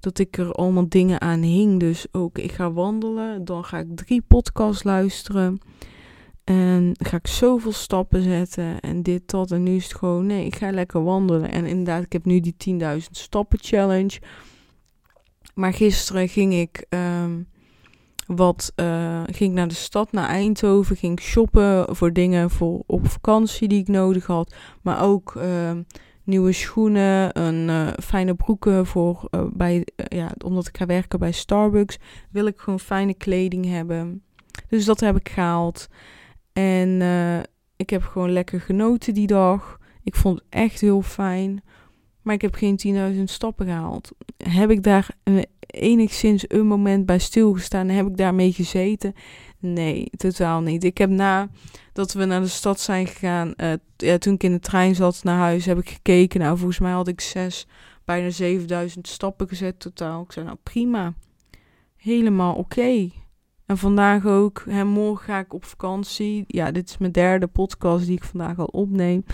dat 0.00 0.18
ik 0.18 0.38
er 0.38 0.52
allemaal 0.52 0.88
dingen 0.88 1.20
aan 1.20 1.42
hing. 1.42 1.80
Dus 1.80 2.06
ook 2.12 2.38
ik 2.38 2.52
ga 2.52 2.72
wandelen, 2.72 3.44
dan 3.44 3.64
ga 3.64 3.78
ik 3.78 3.96
drie 3.96 4.22
podcasts 4.28 4.82
luisteren. 4.82 5.58
En 6.44 6.92
ga 6.98 7.16
ik 7.16 7.26
zoveel 7.26 7.72
stappen 7.72 8.22
zetten 8.22 8.80
en 8.80 9.02
dit, 9.02 9.30
dat. 9.30 9.50
En 9.50 9.62
nu 9.62 9.74
is 9.74 9.84
het 9.84 9.94
gewoon, 9.94 10.26
nee, 10.26 10.46
ik 10.46 10.56
ga 10.56 10.70
lekker 10.70 11.04
wandelen. 11.04 11.50
En 11.50 11.66
inderdaad, 11.66 12.02
ik 12.02 12.12
heb 12.12 12.24
nu 12.24 12.40
die 12.40 12.54
10.000 12.80 12.96
stappen 13.10 13.58
challenge. 13.62 14.20
Maar 15.54 15.72
gisteren 15.72 16.28
ging 16.28 16.54
ik, 16.54 16.86
um, 16.88 17.48
wat, 18.26 18.72
uh, 18.76 19.22
ging 19.26 19.54
naar 19.54 19.68
de 19.68 19.74
stad, 19.74 20.12
naar 20.12 20.28
Eindhoven. 20.28 20.96
Ging 20.96 21.20
shoppen 21.20 21.96
voor 21.96 22.12
dingen 22.12 22.50
voor 22.50 22.82
op 22.86 23.08
vakantie 23.08 23.68
die 23.68 23.80
ik 23.80 23.88
nodig 23.88 24.26
had. 24.26 24.54
Maar 24.82 25.02
ook 25.02 25.34
uh, 25.36 25.70
nieuwe 26.26 26.52
schoenen, 26.52 27.40
een 27.40 27.68
uh, 27.68 27.88
fijne 28.02 28.34
broeken 28.34 28.86
voor 28.86 29.28
uh, 29.30 29.44
bij, 29.52 29.86
ja, 30.08 30.32
omdat 30.44 30.66
ik 30.66 30.76
ga 30.76 30.86
werken 30.86 31.18
bij 31.18 31.32
Starbucks, 31.32 31.98
wil 32.30 32.46
ik 32.46 32.58
gewoon 32.58 32.80
fijne 32.80 33.14
kleding 33.14 33.64
hebben. 33.64 34.22
Dus 34.68 34.84
dat 34.84 35.00
heb 35.00 35.16
ik 35.16 35.28
gehaald. 35.28 35.88
En 36.52 37.02
ik 37.76 37.90
heb 37.90 38.02
gewoon 38.02 38.32
lekker 38.32 38.60
genoten 38.60 39.14
die 39.14 39.26
dag. 39.26 39.78
Ik 40.02 40.14
vond 40.14 40.38
het 40.38 40.46
echt 40.48 40.80
heel 40.80 41.02
fijn. 41.02 41.62
Maar 42.22 42.34
ik 42.34 42.42
heb 42.42 42.54
geen 42.54 43.14
10.000 43.16 43.22
stappen 43.22 43.66
gehaald. 43.66 44.12
Heb 44.36 44.70
ik 44.70 44.82
daar 44.82 45.08
enigszins 45.66 46.44
een 46.48 46.66
moment 46.66 47.06
bij 47.06 47.18
stilgestaan? 47.18 47.88
Heb 47.88 48.06
ik 48.06 48.16
daarmee 48.16 48.52
gezeten? 48.52 49.14
Nee, 49.58 50.10
totaal 50.16 50.60
niet. 50.60 50.84
Ik 50.84 50.98
heb 50.98 51.10
na 51.10 51.48
dat 51.92 52.12
we 52.12 52.24
naar 52.24 52.40
de 52.40 52.46
stad 52.46 52.80
zijn 52.80 53.06
gegaan, 53.06 53.54
uh, 53.56 53.72
ja, 53.96 54.18
toen 54.18 54.34
ik 54.34 54.42
in 54.42 54.52
de 54.52 54.60
trein 54.60 54.94
zat 54.94 55.20
naar 55.22 55.38
huis, 55.38 55.66
heb 55.66 55.78
ik 55.78 55.88
gekeken. 55.88 56.40
Nou, 56.40 56.56
volgens 56.56 56.78
mij 56.78 56.92
had 56.92 57.08
ik 57.08 57.20
zes, 57.20 57.66
bijna 58.04 58.30
7000 58.30 59.08
stappen 59.08 59.48
gezet 59.48 59.80
totaal. 59.80 60.22
Ik 60.22 60.32
zei, 60.32 60.46
nou 60.46 60.58
prima. 60.62 61.14
Helemaal 61.96 62.54
oké. 62.54 63.10
En 63.66 63.78
vandaag 63.78 64.26
ook, 64.26 64.64
hè, 64.68 64.84
morgen 64.84 65.24
ga 65.24 65.38
ik 65.38 65.52
op 65.52 65.64
vakantie. 65.64 66.44
Ja, 66.46 66.70
dit 66.70 66.88
is 66.88 66.98
mijn 66.98 67.12
derde 67.12 67.46
podcast 67.46 68.06
die 68.06 68.16
ik 68.16 68.24
vandaag 68.24 68.58
al 68.58 68.66
opneem. 68.66 69.24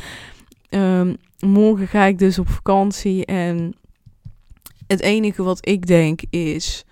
Um, 0.70 1.16
morgen 1.38 1.88
ga 1.88 2.04
ik 2.04 2.18
dus 2.18 2.38
op 2.38 2.48
vakantie 2.48 3.26
en 3.26 3.74
het 4.86 5.00
enige 5.00 5.42
wat 5.42 5.68
ik 5.68 5.86
denk 5.86 6.20
is, 6.30 6.84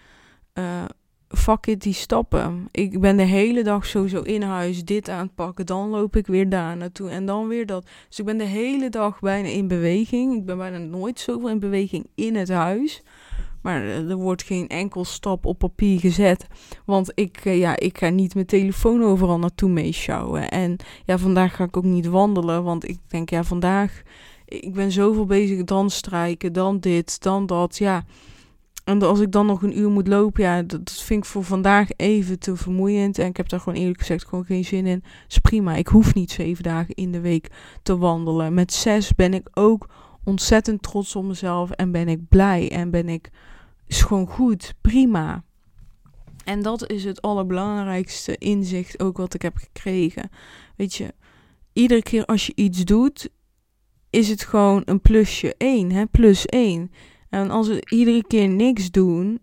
uh, 0.54 0.84
fuck 1.30 1.66
it, 1.66 1.82
die 1.82 1.92
stappen. 1.92 2.68
Ik 2.70 3.00
ben 3.00 3.16
de 3.16 3.22
hele 3.22 3.62
dag 3.62 3.86
sowieso 3.86 4.22
in 4.22 4.42
huis 4.42 4.84
dit 4.84 5.08
aan 5.08 5.24
het 5.24 5.34
pakken. 5.34 5.66
Dan 5.66 5.88
loop 5.88 6.16
ik 6.16 6.26
weer 6.26 6.48
daar 6.48 6.76
naartoe 6.76 7.10
en 7.10 7.26
dan 7.26 7.48
weer 7.48 7.66
dat. 7.66 7.86
Dus 8.08 8.18
ik 8.18 8.24
ben 8.24 8.38
de 8.38 8.44
hele 8.44 8.88
dag 8.88 9.20
bijna 9.20 9.48
in 9.48 9.68
beweging. 9.68 10.36
Ik 10.36 10.44
ben 10.44 10.56
bijna 10.56 10.78
nooit 10.78 11.20
zoveel 11.20 11.48
in 11.48 11.58
beweging 11.58 12.06
in 12.14 12.36
het 12.36 12.48
huis. 12.48 13.02
Maar 13.62 13.82
er 13.82 14.16
wordt 14.16 14.42
geen 14.42 14.68
enkel 14.68 15.04
stap 15.04 15.46
op 15.46 15.58
papier 15.58 16.00
gezet. 16.00 16.46
Want 16.84 17.12
ik, 17.14 17.36
eh, 17.44 17.58
ja, 17.58 17.76
ik 17.78 17.98
ga 17.98 18.08
niet 18.08 18.34
mijn 18.34 18.46
telefoon 18.46 19.02
overal 19.02 19.38
naartoe 19.38 19.70
meeschouwen. 19.70 20.50
En 20.50 20.76
ja, 21.04 21.18
vandaag 21.18 21.56
ga 21.56 21.64
ik 21.64 21.76
ook 21.76 21.84
niet 21.84 22.06
wandelen. 22.06 22.64
Want 22.64 22.88
ik 22.88 22.98
denk, 23.06 23.30
ja, 23.30 23.44
vandaag... 23.44 24.02
Ik 24.44 24.74
ben 24.74 24.92
zoveel 24.92 25.26
bezig 25.26 25.64
dan 25.64 25.90
strijken, 25.90 26.52
dan 26.52 26.80
dit, 26.80 27.22
dan 27.22 27.46
dat. 27.46 27.78
Ja, 27.78 28.04
en 28.90 29.02
als 29.02 29.20
ik 29.20 29.32
dan 29.32 29.46
nog 29.46 29.62
een 29.62 29.78
uur 29.78 29.90
moet 29.90 30.08
lopen, 30.08 30.42
ja, 30.42 30.62
dat, 30.62 30.92
vind 30.92 31.24
ik 31.24 31.30
voor 31.30 31.44
vandaag 31.44 31.88
even 31.96 32.38
te 32.38 32.56
vermoeiend. 32.56 33.18
En 33.18 33.26
ik 33.26 33.36
heb 33.36 33.48
daar 33.48 33.60
gewoon 33.60 33.78
eerlijk 33.78 33.98
gezegd 33.98 34.24
gewoon 34.24 34.44
geen 34.44 34.64
zin 34.64 34.86
in. 34.86 35.04
is 35.28 35.38
prima. 35.38 35.74
Ik 35.74 35.88
hoef 35.88 36.14
niet 36.14 36.30
zeven 36.30 36.62
dagen 36.62 36.94
in 36.94 37.12
de 37.12 37.20
week 37.20 37.50
te 37.82 37.96
wandelen. 37.96 38.54
Met 38.54 38.72
zes 38.72 39.14
ben 39.14 39.34
ik 39.34 39.48
ook 39.54 39.88
ontzettend 40.24 40.82
trots 40.82 41.16
op 41.16 41.24
mezelf. 41.24 41.70
En 41.70 41.92
ben 41.92 42.08
ik 42.08 42.28
blij. 42.28 42.70
En 42.70 42.90
ben 42.90 43.08
ik, 43.08 43.30
is 43.86 44.02
gewoon 44.02 44.26
goed. 44.26 44.74
Prima. 44.80 45.44
En 46.44 46.62
dat 46.62 46.90
is 46.90 47.04
het 47.04 47.22
allerbelangrijkste 47.22 48.36
inzicht 48.38 49.02
ook 49.02 49.16
wat 49.16 49.34
ik 49.34 49.42
heb 49.42 49.56
gekregen. 49.56 50.30
Weet 50.76 50.94
je, 50.94 51.14
iedere 51.72 52.02
keer 52.02 52.24
als 52.24 52.46
je 52.46 52.52
iets 52.54 52.84
doet, 52.84 53.28
is 54.10 54.28
het 54.28 54.42
gewoon 54.42 54.82
een 54.84 55.00
plusje 55.00 55.54
één, 55.58 55.92
hè, 55.92 56.06
plus 56.06 56.46
één. 56.46 56.90
En 57.30 57.50
als 57.50 57.68
we 57.68 57.86
iedere 57.88 58.26
keer 58.26 58.48
niks 58.48 58.90
doen, 58.90 59.40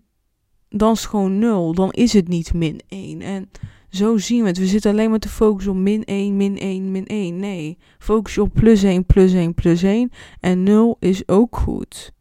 dan 0.70 0.92
is 0.92 1.00
het 1.00 1.10
gewoon 1.10 1.40
nul. 1.40 1.74
Dan 1.74 1.92
is 1.92 2.14
het 2.14 2.28
niet 2.28 2.54
min 2.54 2.82
1. 2.88 3.22
En 3.22 3.50
zo 3.90 4.18
zien 4.18 4.42
we 4.42 4.48
het. 4.48 4.58
We 4.58 4.66
zitten 4.66 4.92
alleen 4.92 5.10
maar 5.10 5.20
te 5.20 5.30
focussen 5.30 5.72
op 5.72 5.78
min 5.78 6.04
1, 6.04 6.38
min 6.38 6.58
1, 6.58 6.92
min 6.92 7.06
1. 7.06 7.40
Nee, 7.40 7.78
focus 8.00 8.36
je 8.36 8.42
op 8.42 8.54
plus 8.54 8.84
1, 8.84 9.06
plus 9.06 9.34
1, 9.34 9.54
plus 9.54 9.84
1. 9.84 10.12
En 10.40 10.64
0 10.64 10.98
is 11.00 11.28
ook 11.28 11.58
goed. 11.58 12.12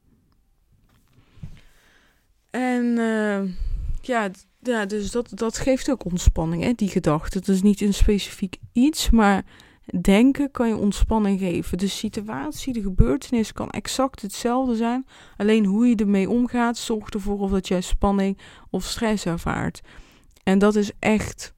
En 2.51 2.85
uh, 2.85 3.41
ja, 4.01 4.31
ja, 4.61 4.87
dus 4.87 5.11
dat, 5.11 5.31
dat 5.35 5.59
geeft 5.59 5.91
ook 5.91 6.05
ontspanning, 6.05 6.63
hè, 6.63 6.73
die 6.73 6.89
gedachte. 6.89 7.39
Het 7.39 7.49
is 7.49 7.63
niet 7.63 7.81
een 7.81 7.95
specifiek 7.95 8.57
iets, 8.73 9.11
maar 9.11 9.45
denken 10.01 10.51
kan 10.51 10.69
je 10.69 10.77
ontspanning 10.77 11.39
geven. 11.39 11.79
De 11.79 11.89
situatie, 11.89 12.73
de 12.73 12.83
gebeurtenis 12.83 13.53
kan 13.53 13.71
exact 13.71 14.23
hetzelfde 14.23 14.77
zijn. 14.77 15.07
Alleen 15.37 15.65
hoe 15.65 15.87
je 15.87 15.97
ermee 15.97 16.31
omgaat, 16.31 16.77
zorgt 16.77 17.15
ervoor 17.15 17.39
of 17.39 17.51
dat 17.51 17.69
jij 17.69 17.81
spanning 17.81 18.39
of 18.71 18.85
stress 18.85 19.27
ervaart. 19.27 19.81
En 20.43 20.59
dat 20.59 20.75
is 20.75 20.91
echt 20.99 21.55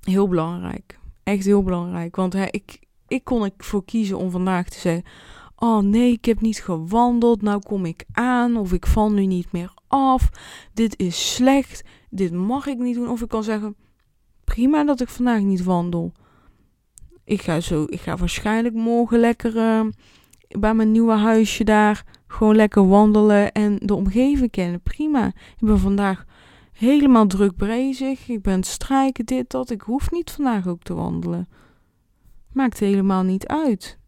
heel 0.00 0.28
belangrijk. 0.28 0.98
Echt 1.22 1.44
heel 1.44 1.62
belangrijk. 1.62 2.16
Want 2.16 2.32
hè, 2.32 2.44
ik, 2.50 2.78
ik 3.08 3.24
kon 3.24 3.50
ervoor 3.56 3.84
kiezen 3.84 4.18
om 4.18 4.30
vandaag 4.30 4.68
te 4.68 4.78
zeggen: 4.78 5.04
Oh 5.56 5.78
nee, 5.78 6.12
ik 6.12 6.24
heb 6.24 6.40
niet 6.40 6.62
gewandeld. 6.62 7.42
Nou 7.42 7.60
kom 7.60 7.84
ik 7.84 8.04
aan. 8.12 8.56
Of 8.56 8.72
ik 8.72 8.86
val 8.86 9.12
nu 9.12 9.26
niet 9.26 9.52
meer 9.52 9.74
af. 9.88 10.28
Dit 10.74 10.98
is 10.98 11.34
slecht. 11.34 11.84
Dit 12.10 12.32
mag 12.32 12.66
ik 12.66 12.78
niet 12.78 12.94
doen. 12.94 13.08
Of 13.08 13.22
ik 13.22 13.28
kan 13.28 13.44
zeggen: 13.44 13.76
Prima 14.44 14.84
dat 14.84 15.00
ik 15.00 15.08
vandaag 15.08 15.40
niet 15.40 15.64
wandel. 15.64 16.12
Ik 17.26 17.42
ga, 17.42 17.60
zo, 17.60 17.84
ik 17.88 18.00
ga 18.00 18.16
waarschijnlijk 18.16 18.74
morgen 18.74 19.18
lekker 19.18 19.56
uh, 19.56 19.80
bij 20.48 20.74
mijn 20.74 20.90
nieuwe 20.90 21.12
huisje 21.12 21.64
daar 21.64 22.04
gewoon 22.26 22.56
lekker 22.56 22.88
wandelen 22.88 23.52
en 23.52 23.76
de 23.78 23.94
omgeving 23.94 24.50
kennen. 24.50 24.80
Prima. 24.80 25.26
Ik 25.26 25.66
ben 25.66 25.78
vandaag 25.78 26.24
helemaal 26.72 27.26
druk 27.26 27.56
bezig. 27.56 28.28
Ik 28.28 28.42
ben 28.42 28.64
strijken, 28.64 29.24
dit, 29.24 29.50
dat. 29.50 29.70
Ik 29.70 29.80
hoef 29.80 30.10
niet 30.10 30.30
vandaag 30.30 30.66
ook 30.66 30.82
te 30.82 30.94
wandelen. 30.94 31.48
Maakt 32.52 32.78
helemaal 32.78 33.22
niet 33.22 33.46
uit. 33.46 33.98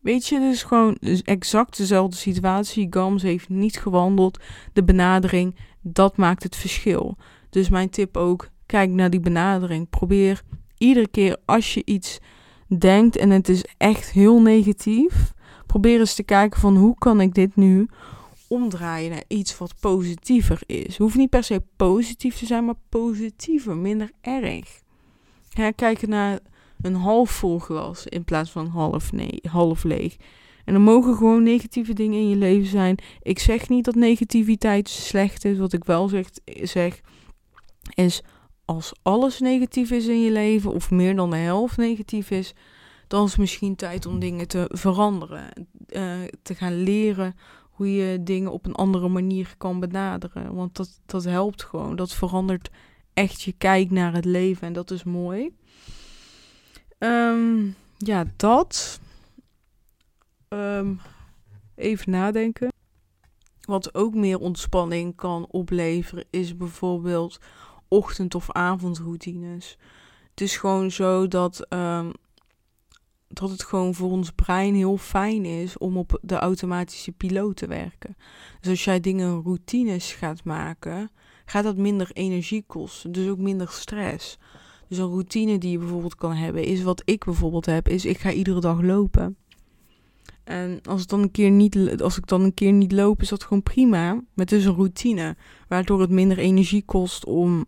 Weet 0.00 0.26
je, 0.26 0.38
dus 0.38 0.62
gewoon 0.62 0.96
exact 1.24 1.76
dezelfde 1.76 2.16
situatie. 2.16 2.86
Gams 2.90 3.22
heeft 3.22 3.48
niet 3.48 3.78
gewandeld. 3.78 4.38
De 4.72 4.84
benadering, 4.84 5.56
dat 5.80 6.16
maakt 6.16 6.42
het 6.42 6.56
verschil. 6.56 7.16
Dus 7.50 7.68
mijn 7.68 7.90
tip 7.90 8.16
ook, 8.16 8.48
kijk 8.66 8.90
naar 8.90 9.10
die 9.10 9.20
benadering. 9.20 9.88
Probeer 9.88 10.42
iedere 10.82 11.08
keer 11.08 11.36
als 11.44 11.74
je 11.74 11.82
iets 11.84 12.18
denkt 12.78 13.16
en 13.16 13.30
het 13.30 13.48
is 13.48 13.64
echt 13.76 14.10
heel 14.10 14.40
negatief, 14.40 15.32
probeer 15.66 15.98
eens 15.98 16.14
te 16.14 16.22
kijken 16.22 16.60
van 16.60 16.76
hoe 16.76 16.94
kan 16.98 17.20
ik 17.20 17.34
dit 17.34 17.56
nu 17.56 17.88
omdraaien 18.48 19.10
naar 19.10 19.24
iets 19.28 19.58
wat 19.58 19.74
positiever 19.80 20.60
is. 20.66 20.96
Hoeft 20.98 21.16
niet 21.16 21.30
per 21.30 21.44
se 21.44 21.62
positief 21.76 22.38
te 22.38 22.46
zijn, 22.46 22.64
maar 22.64 22.74
positiever, 22.88 23.76
minder 23.76 24.10
erg. 24.20 24.80
Ja, 25.48 25.70
kijken 25.70 26.08
naar 26.08 26.38
een 26.80 26.94
half 26.94 27.30
vol 27.30 27.58
glas 27.58 28.06
in 28.06 28.24
plaats 28.24 28.50
van 28.50 28.66
half, 28.66 29.12
nee, 29.12 29.40
half 29.48 29.84
leeg. 29.84 30.16
En 30.64 30.74
er 30.74 30.80
mogen 30.80 31.16
gewoon 31.16 31.42
negatieve 31.42 31.92
dingen 31.92 32.18
in 32.18 32.28
je 32.28 32.36
leven 32.36 32.66
zijn. 32.66 32.98
Ik 33.22 33.38
zeg 33.38 33.68
niet 33.68 33.84
dat 33.84 33.94
negativiteit 33.94 34.88
slecht 34.88 35.44
is. 35.44 35.58
Wat 35.58 35.72
ik 35.72 35.84
wel 35.84 36.08
zeg, 36.08 36.26
zeg 36.62 37.00
is 37.94 38.22
als 38.64 38.92
alles 39.02 39.40
negatief 39.40 39.90
is 39.90 40.06
in 40.06 40.20
je 40.20 40.30
leven, 40.30 40.72
of 40.72 40.90
meer 40.90 41.16
dan 41.16 41.30
de 41.30 41.36
helft 41.36 41.76
negatief 41.76 42.30
is, 42.30 42.54
dan 43.06 43.24
is 43.24 43.30
het 43.30 43.40
misschien 43.40 43.76
tijd 43.76 44.06
om 44.06 44.18
dingen 44.18 44.48
te 44.48 44.64
veranderen. 44.68 45.66
Uh, 45.88 46.14
te 46.42 46.54
gaan 46.54 46.82
leren 46.82 47.34
hoe 47.70 47.94
je 47.94 48.22
dingen 48.22 48.52
op 48.52 48.66
een 48.66 48.74
andere 48.74 49.08
manier 49.08 49.54
kan 49.58 49.80
benaderen. 49.80 50.54
Want 50.54 50.76
dat, 50.76 51.00
dat 51.06 51.24
helpt 51.24 51.62
gewoon. 51.62 51.96
Dat 51.96 52.12
verandert 52.12 52.70
echt 53.14 53.42
je 53.42 53.52
kijk 53.52 53.90
naar 53.90 54.12
het 54.14 54.24
leven 54.24 54.66
en 54.66 54.72
dat 54.72 54.90
is 54.90 55.04
mooi. 55.04 55.54
Um, 56.98 57.74
ja, 57.98 58.24
dat. 58.36 59.00
Um, 60.48 61.00
even 61.74 62.10
nadenken. 62.10 62.72
Wat 63.60 63.94
ook 63.94 64.14
meer 64.14 64.38
ontspanning 64.38 65.16
kan 65.16 65.46
opleveren, 65.50 66.24
is 66.30 66.56
bijvoorbeeld 66.56 67.40
ochtend- 67.92 68.34
of 68.34 68.50
avondroutines. 68.50 69.78
Het 70.30 70.40
is 70.40 70.56
gewoon 70.56 70.90
zo 70.90 71.28
dat, 71.28 71.66
um, 71.68 72.12
dat 73.28 73.50
het 73.50 73.64
gewoon 73.64 73.94
voor 73.94 74.10
ons 74.10 74.30
brein 74.30 74.74
heel 74.74 74.96
fijn 74.96 75.44
is 75.44 75.78
om 75.78 75.96
op 75.96 76.18
de 76.22 76.36
automatische 76.36 77.12
piloot 77.12 77.56
te 77.56 77.66
werken. 77.66 78.16
Dus 78.60 78.70
als 78.70 78.84
jij 78.84 79.00
dingen 79.00 79.42
routines 79.42 80.12
gaat 80.12 80.44
maken, 80.44 81.10
gaat 81.44 81.64
dat 81.64 81.76
minder 81.76 82.10
energie 82.12 82.64
kosten, 82.66 83.12
dus 83.12 83.28
ook 83.28 83.38
minder 83.38 83.68
stress. 83.68 84.38
Dus 84.88 84.98
een 84.98 85.06
routine 85.06 85.58
die 85.58 85.70
je 85.70 85.78
bijvoorbeeld 85.78 86.14
kan 86.14 86.34
hebben, 86.34 86.64
is 86.64 86.82
wat 86.82 87.02
ik 87.04 87.24
bijvoorbeeld 87.24 87.66
heb, 87.66 87.88
is 87.88 88.04
ik 88.04 88.18
ga 88.18 88.32
iedere 88.32 88.60
dag 88.60 88.80
lopen. 88.80 89.36
En 90.44 90.80
als, 90.82 91.00
het 91.00 91.08
dan 91.10 91.22
een 91.22 91.30
keer 91.30 91.50
niet, 91.50 92.02
als 92.02 92.18
ik 92.18 92.26
dan 92.26 92.40
een 92.40 92.54
keer 92.54 92.72
niet 92.72 92.92
loop, 92.92 93.22
is 93.22 93.28
dat 93.28 93.44
gewoon 93.44 93.62
prima. 93.62 94.12
Maar 94.12 94.24
het 94.34 94.52
is 94.52 94.64
een 94.64 94.74
routine, 94.74 95.36
waardoor 95.68 96.00
het 96.00 96.10
minder 96.10 96.38
energie 96.38 96.82
kost 96.84 97.24
om 97.24 97.66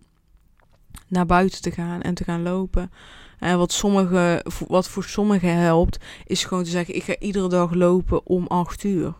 naar 1.14 1.26
buiten 1.26 1.62
te 1.62 1.70
gaan 1.70 2.02
en 2.02 2.14
te 2.14 2.24
gaan 2.24 2.42
lopen. 2.42 2.90
En 3.38 3.58
wat, 3.58 3.72
sommige, 3.72 4.44
wat 4.68 4.88
voor 4.88 5.04
sommigen 5.04 5.56
helpt, 5.56 5.98
is 6.26 6.44
gewoon 6.44 6.64
te 6.64 6.70
zeggen: 6.70 6.94
ik 6.94 7.02
ga 7.02 7.18
iedere 7.18 7.48
dag 7.48 7.74
lopen 7.74 8.26
om 8.26 8.46
8 8.46 8.84
uur. 8.84 9.14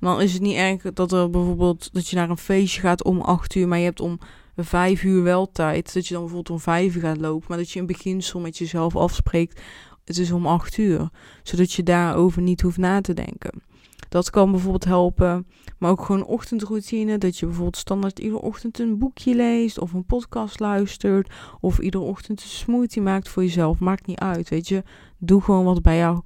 Dan 0.00 0.20
is 0.20 0.32
het 0.32 0.42
niet 0.42 0.56
erg 0.56 0.82
dat 0.82 1.12
er 1.12 1.30
bijvoorbeeld 1.30 1.88
dat 1.92 2.08
je 2.08 2.16
naar 2.16 2.30
een 2.30 2.38
feestje 2.38 2.80
gaat 2.80 3.04
om 3.04 3.20
8 3.20 3.54
uur, 3.54 3.68
maar 3.68 3.78
je 3.78 3.84
hebt 3.84 4.00
om 4.00 4.18
5 4.56 5.02
uur 5.02 5.22
wel 5.22 5.50
tijd. 5.52 5.94
Dat 5.94 6.06
je 6.06 6.14
dan 6.14 6.22
bijvoorbeeld 6.22 6.56
om 6.56 6.60
5 6.60 6.94
uur 6.94 7.00
gaat 7.00 7.20
lopen, 7.20 7.46
maar 7.48 7.58
dat 7.58 7.70
je 7.70 7.78
in 7.78 7.86
beginsel 7.86 8.40
met 8.40 8.58
jezelf 8.58 8.96
afspreekt: 8.96 9.60
het 10.04 10.18
is 10.18 10.30
om 10.30 10.46
8 10.46 10.76
uur. 10.76 11.08
Zodat 11.42 11.72
je 11.72 11.82
daarover 11.82 12.42
niet 12.42 12.60
hoeft 12.60 12.78
na 12.78 13.00
te 13.00 13.14
denken. 13.14 13.62
Dat 14.10 14.30
kan 14.30 14.50
bijvoorbeeld 14.50 14.84
helpen. 14.84 15.46
Maar 15.78 15.90
ook 15.90 16.04
gewoon 16.04 16.24
ochtendroutine. 16.24 17.18
Dat 17.18 17.38
je 17.38 17.46
bijvoorbeeld 17.46 17.76
standaard 17.76 18.18
iedere 18.18 18.40
ochtend 18.40 18.78
een 18.78 18.98
boekje 18.98 19.34
leest. 19.34 19.78
Of 19.78 19.92
een 19.92 20.04
podcast 20.04 20.60
luistert. 20.60 21.32
Of 21.60 21.78
iedere 21.78 22.04
ochtend 22.04 22.42
een 22.42 22.48
smoothie 22.48 23.02
maakt 23.02 23.28
voor 23.28 23.42
jezelf. 23.42 23.78
Maakt 23.78 24.06
niet 24.06 24.18
uit. 24.18 24.48
Weet 24.48 24.68
je. 24.68 24.82
Doe 25.18 25.42
gewoon 25.42 25.64
wat 25.64 25.82
bij 25.82 25.96
jou 25.96 26.20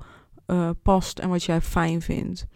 uh, 0.47 0.71
past 0.83 1.19
en 1.19 1.29
wat 1.29 1.45
jij 1.45 1.61
fijn 1.61 2.03
vindt. 2.03 2.47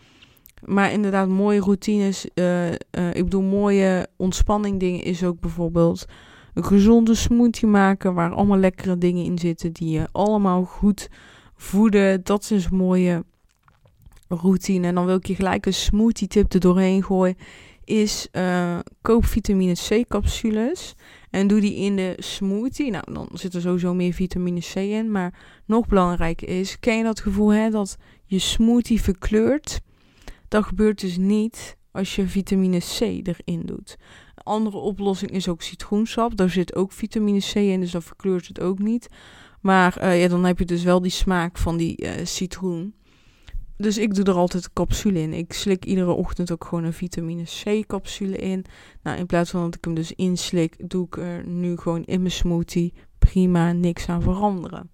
Maar 0.65 0.93
inderdaad, 0.93 1.29
mooie 1.29 1.61
routines. 1.61 2.29
Uh, 2.35 2.69
uh, 2.69 2.75
ik 3.13 3.25
bedoel, 3.25 3.43
mooie 3.43 4.07
ontspanning 4.17 4.81
dingen 4.81 5.03
is 5.03 5.25
ook 5.25 5.41
bijvoorbeeld 5.41 6.07
een 6.55 6.65
gezonde 6.65 7.15
smoothie 7.15 7.69
maken 7.69 8.15
waar 8.15 8.33
allemaal 8.35 8.59
lekkere 8.59 8.99
dingen 8.99 9.25
in 9.25 9.39
zitten 9.39 9.73
die 9.73 9.91
je 9.91 10.09
allemaal 10.13 10.65
goed 10.65 11.09
voeden. 11.57 12.25
Dat 12.25 12.51
is 12.51 12.65
een 12.65 12.77
mooie 12.77 13.25
routine. 14.29 14.87
En 14.87 14.95
dan 14.95 15.07
wil 15.07 15.17
ik 15.17 15.27
je 15.27 15.35
gelijk 15.35 15.67
een 15.67 15.75
smoothie 15.75 16.29
tip 16.29 16.53
er 16.53 16.61
doorheen 16.61 17.05
gooien. 17.05 17.37
Is 17.85 18.29
uh, 18.33 18.79
koop 19.03 19.25
vitamine 19.25 19.75
C 19.89 20.09
capsules. 20.09 20.95
En 21.31 21.47
doe 21.47 21.61
die 21.61 21.75
in 21.75 21.97
de 21.97 22.15
smoothie. 22.19 22.91
Nou, 22.91 23.13
dan 23.13 23.29
zit 23.33 23.55
er 23.55 23.61
sowieso 23.61 23.95
meer 23.95 24.13
vitamine 24.13 24.61
C 24.61 24.75
in. 24.75 25.11
Maar 25.11 25.61
nog 25.67 25.87
belangrijker 25.87 26.49
is, 26.49 26.81
ken 26.81 26.97
je 26.97 27.03
dat 27.03 27.21
gevoel 27.21 27.53
hè, 27.53 27.71
dat 27.71 27.97
je 28.25 28.39
smoothie 28.39 29.01
verkleurt? 29.01 29.81
Dat 30.49 30.65
gebeurt 30.65 31.01
dus 31.01 31.17
niet 31.17 31.77
als 31.91 32.17
je 32.17 32.29
vitamine 32.29 32.79
C 32.79 33.01
erin 33.01 33.63
doet. 33.65 33.97
Een 34.35 34.43
andere 34.45 34.77
oplossing 34.77 35.31
is 35.31 35.49
ook 35.49 35.63
citroensap. 35.63 36.37
Daar 36.37 36.51
zit 36.51 36.75
ook 36.75 36.93
vitamine 36.93 37.41
C 37.41 37.55
in, 37.55 37.81
dus 37.81 37.91
dat 37.91 38.05
verkleurt 38.05 38.49
het 38.49 38.61
ook 38.61 38.79
niet. 38.79 39.09
Maar 39.61 40.03
uh, 40.03 40.23
ja, 40.23 40.29
dan 40.29 40.45
heb 40.45 40.59
je 40.59 40.65
dus 40.65 40.83
wel 40.83 41.01
die 41.01 41.11
smaak 41.11 41.59
van 41.59 41.77
die 41.77 42.05
uh, 42.05 42.11
citroen. 42.25 42.95
Dus 43.79 43.99
ik 43.99 44.15
doe 44.15 44.25
er 44.25 44.35
altijd 44.35 44.65
een 44.65 44.73
capsule 44.73 45.21
in. 45.21 45.33
Ik 45.33 45.53
slik 45.53 45.85
iedere 45.85 46.11
ochtend 46.11 46.53
ook 46.53 46.65
gewoon 46.65 46.85
een 46.85 46.93
vitamine 46.93 47.45
C 47.45 47.87
capsule 47.87 48.37
in. 48.37 48.65
Nou, 49.03 49.19
in 49.19 49.27
plaats 49.27 49.51
van 49.51 49.63
dat 49.63 49.75
ik 49.75 49.85
hem 49.85 49.95
dus 49.95 50.13
inslik, 50.13 50.91
doe 50.91 51.07
ik 51.07 51.17
er 51.17 51.47
nu 51.47 51.77
gewoon 51.77 52.05
in 52.05 52.21
mijn 52.21 52.33
smoothie. 52.33 52.95
Prima, 53.19 53.73
niks 53.73 54.09
aan 54.09 54.23
veranderen. 54.23 54.91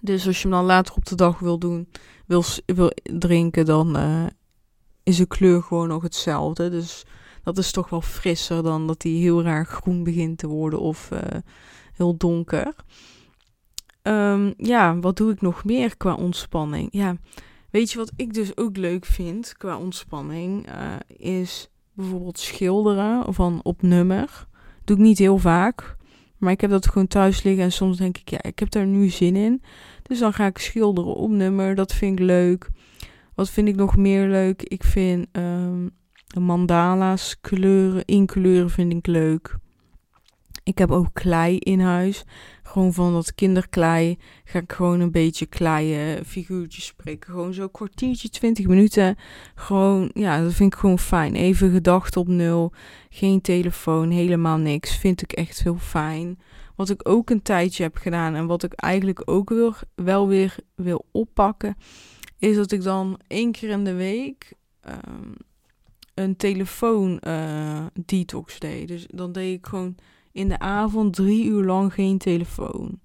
Dus 0.00 0.26
als 0.26 0.36
je 0.42 0.48
hem 0.48 0.56
dan 0.56 0.64
later 0.64 0.94
op 0.94 1.06
de 1.06 1.14
dag 1.14 1.38
wil 1.38 1.58
doen, 1.58 1.88
wil, 2.26 2.44
wil 2.66 2.92
drinken, 3.02 3.64
dan 3.64 3.96
uh, 3.96 4.26
is 5.02 5.16
de 5.16 5.26
kleur 5.26 5.62
gewoon 5.62 5.88
nog 5.88 6.02
hetzelfde. 6.02 6.70
Dus 6.70 7.04
dat 7.42 7.58
is 7.58 7.70
toch 7.70 7.90
wel 7.90 8.02
frisser 8.02 8.62
dan 8.62 8.86
dat 8.86 9.02
hij 9.02 9.12
heel 9.12 9.42
raar 9.42 9.66
groen 9.66 10.02
begint 10.04 10.38
te 10.38 10.46
worden 10.46 10.80
of 10.80 11.10
uh, 11.12 11.20
heel 11.92 12.16
donker. 12.16 12.74
Um, 14.02 14.54
ja, 14.56 14.98
wat 14.98 15.16
doe 15.16 15.32
ik 15.32 15.40
nog 15.40 15.64
meer 15.64 15.96
qua 15.96 16.14
ontspanning? 16.14 16.88
Ja, 16.90 17.16
weet 17.70 17.90
je 17.90 17.98
wat 17.98 18.12
ik 18.16 18.34
dus 18.34 18.56
ook 18.56 18.76
leuk 18.76 19.04
vind 19.04 19.54
qua 19.56 19.78
ontspanning? 19.78 20.68
Uh, 20.68 20.94
is 21.16 21.68
bijvoorbeeld 21.92 22.38
schilderen 22.38 23.34
van 23.34 23.60
op 23.62 23.82
nummer. 23.82 24.46
Doe 24.84 24.96
ik 24.96 25.02
niet 25.02 25.18
heel 25.18 25.38
vaak. 25.38 25.96
Maar 26.38 26.52
ik 26.52 26.60
heb 26.60 26.70
dat 26.70 26.88
gewoon 26.88 27.06
thuis 27.06 27.42
liggen 27.42 27.64
en 27.64 27.72
soms 27.72 27.96
denk 27.96 28.18
ik, 28.18 28.28
ja, 28.28 28.42
ik 28.42 28.58
heb 28.58 28.70
daar 28.70 28.86
nu 28.86 29.08
zin 29.08 29.36
in. 29.36 29.62
Dus 30.02 30.18
dan 30.18 30.32
ga 30.32 30.46
ik 30.46 30.58
schilderen 30.58 31.14
op 31.14 31.30
nummer. 31.30 31.74
Dat 31.74 31.94
vind 31.94 32.18
ik 32.18 32.24
leuk. 32.24 32.68
Wat 33.34 33.50
vind 33.50 33.68
ik 33.68 33.76
nog 33.76 33.96
meer 33.96 34.28
leuk? 34.28 34.62
Ik 34.62 34.84
vind 34.84 35.26
um, 35.32 35.90
mandala's, 36.38 37.40
kleuren, 37.40 38.04
inkleuren 38.04 38.70
vind 38.70 38.92
ik 38.92 39.06
leuk. 39.06 39.56
Ik 40.62 40.78
heb 40.78 40.90
ook 40.90 41.08
klei 41.12 41.58
in 41.58 41.80
huis. 41.80 42.24
Gewoon 42.68 42.92
van 42.92 43.12
dat 43.12 43.34
kinderklei 43.34 44.18
ga 44.44 44.58
ik 44.58 44.72
gewoon 44.72 45.00
een 45.00 45.10
beetje 45.10 45.46
kleien 45.46 46.24
figuurtjes 46.24 46.86
spreken. 46.86 47.32
Gewoon 47.32 47.54
zo'n 47.54 47.70
kwartiertje, 47.70 48.28
twintig 48.28 48.66
minuten. 48.66 49.16
Gewoon, 49.54 50.10
ja, 50.14 50.42
dat 50.42 50.52
vind 50.52 50.72
ik 50.72 50.78
gewoon 50.78 50.98
fijn. 50.98 51.34
Even 51.34 51.72
gedachten 51.72 52.20
op 52.20 52.28
nul. 52.28 52.72
Geen 53.10 53.40
telefoon, 53.40 54.10
helemaal 54.10 54.56
niks. 54.56 54.96
Vind 54.96 55.22
ik 55.22 55.32
echt 55.32 55.62
heel 55.62 55.78
fijn. 55.78 56.38
Wat 56.76 56.90
ik 56.90 57.08
ook 57.08 57.30
een 57.30 57.42
tijdje 57.42 57.82
heb 57.82 57.96
gedaan 57.96 58.34
en 58.34 58.46
wat 58.46 58.62
ik 58.62 58.72
eigenlijk 58.72 59.22
ook 59.24 59.52
wel 59.94 60.28
weer 60.28 60.56
wil 60.74 61.06
oppakken, 61.12 61.76
is 62.38 62.56
dat 62.56 62.72
ik 62.72 62.82
dan 62.82 63.20
één 63.26 63.52
keer 63.52 63.68
in 63.68 63.84
de 63.84 63.94
week 63.94 64.52
um, 64.88 65.34
een 66.14 66.36
telefoon 66.36 67.20
uh, 67.26 67.86
detox 68.04 68.58
deed. 68.58 68.88
Dus 68.88 69.06
dan 69.10 69.32
deed 69.32 69.58
ik 69.58 69.66
gewoon 69.66 69.96
in 70.38 70.48
de 70.48 70.58
avond 70.58 71.14
drie 71.14 71.44
uur 71.44 71.64
lang 71.64 71.94
geen 71.94 72.18
telefoon. 72.18 73.00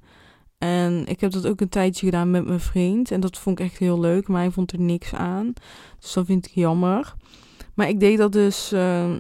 En 0.58 1.06
ik 1.08 1.20
heb 1.22 1.32
dat 1.32 1.48
ook 1.48 1.62
een 1.62 1.70
tijdje 1.70 2.06
gedaan 2.06 2.32
met 2.32 2.46
mijn 2.46 2.60
vriend. 2.60 3.12
En 3.12 3.20
dat 3.20 3.38
vond 3.38 3.60
ik 3.60 3.66
echt 3.66 3.78
heel 3.78 4.00
leuk. 4.00 4.28
Maar 4.28 4.42
hij 4.42 4.52
vond 4.52 4.72
er 4.72 4.80
niks 4.80 5.14
aan. 5.14 5.54
Dus 6.00 6.14
dat 6.14 6.26
vind 6.26 6.46
ik 6.46 6.52
jammer. 6.52 7.14
Maar 7.76 7.90
ik 7.90 8.00
deed 8.00 8.18
dat 8.18 8.32
dus 8.32 8.74
uh, 8.74 9.16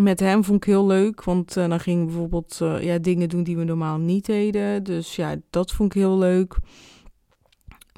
met 0.00 0.20
hem. 0.20 0.44
Vond 0.44 0.56
ik 0.56 0.70
heel 0.70 0.86
leuk. 0.86 1.24
Want 1.24 1.56
uh, 1.56 1.68
dan 1.68 1.80
ging 1.80 2.00
ik 2.00 2.06
bijvoorbeeld 2.06 2.58
uh, 2.62 2.82
ja, 2.82 2.98
dingen 2.98 3.28
doen 3.28 3.42
die 3.42 3.56
we 3.56 3.64
normaal 3.64 3.98
niet 3.98 4.26
deden. 4.26 4.84
Dus 4.84 5.16
ja, 5.16 5.36
dat 5.50 5.72
vond 5.72 5.94
ik 5.94 6.00
heel 6.00 6.18
leuk. 6.18 6.56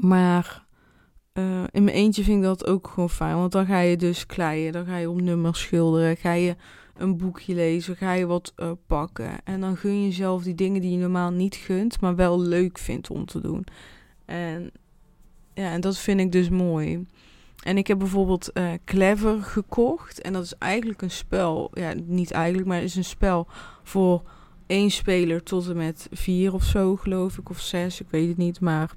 Maar 0.03 0.63
in 1.71 1.85
mijn 1.85 1.97
eentje 1.97 2.25
vind 2.25 2.39
ik 2.39 2.45
dat 2.45 2.67
ook 2.67 2.89
gewoon 2.89 3.11
fijn. 3.11 3.37
Want 3.37 3.53
dan 3.53 3.67
ga 3.67 3.79
je 3.79 3.97
dus 3.97 4.27
kleien. 4.27 4.73
Dan 4.73 4.87
ga 4.87 4.97
je 4.97 5.11
op 5.11 5.21
nummers 5.21 5.61
schilderen. 5.61 6.17
Ga 6.17 6.33
je 6.33 6.57
een 6.97 7.17
boekje 7.17 7.55
lezen, 7.55 7.97
ga 7.97 8.13
je 8.13 8.27
wat 8.27 8.53
uh, 8.57 8.71
pakken. 8.87 9.45
En 9.45 9.61
dan 9.61 9.77
gun 9.77 10.01
je 10.01 10.05
jezelf 10.05 10.43
die 10.43 10.55
dingen 10.55 10.81
die 10.81 10.91
je 10.91 10.99
normaal 10.99 11.31
niet 11.31 11.55
gunt, 11.55 12.01
maar 12.01 12.17
wel 12.17 12.41
leuk 12.41 12.79
vindt 12.79 13.11
om 13.11 13.27
te 13.27 13.41
doen. 13.41 13.67
En 14.25 14.71
ja, 15.55 15.71
en 15.71 15.81
dat 15.81 15.99
vind 15.99 16.21
ik 16.21 16.33
dus 16.33 16.49
mooi. 16.49 17.07
En 17.63 17.79
ik 17.79 17.87
heb 17.87 17.99
bijvoorbeeld 17.99 18.51
uh, 18.55 18.73
Clever 18.85 19.43
gekocht. 19.43 20.21
En 20.21 20.33
dat 20.33 20.45
is 20.45 20.55
eigenlijk 20.59 21.03
een 21.03 21.11
spel. 21.11 21.71
Ja, 21.73 21.93
niet 22.05 22.31
eigenlijk, 22.31 22.69
maar 22.69 22.77
het 22.77 22.87
is 22.87 22.97
een 22.97 23.05
spel 23.05 23.47
voor 23.83 24.23
één 24.67 24.91
speler 24.91 25.43
tot 25.43 25.69
en 25.69 25.77
met 25.77 26.09
vier 26.11 26.55
of 26.55 26.65
zo, 26.65 26.97
geloof 26.97 27.39
ik. 27.39 27.51
Of 27.51 27.61
zes, 27.61 28.01
ik 28.01 28.07
weet 28.11 28.29
het 28.29 28.37
niet. 28.37 28.61
Maar 28.61 28.91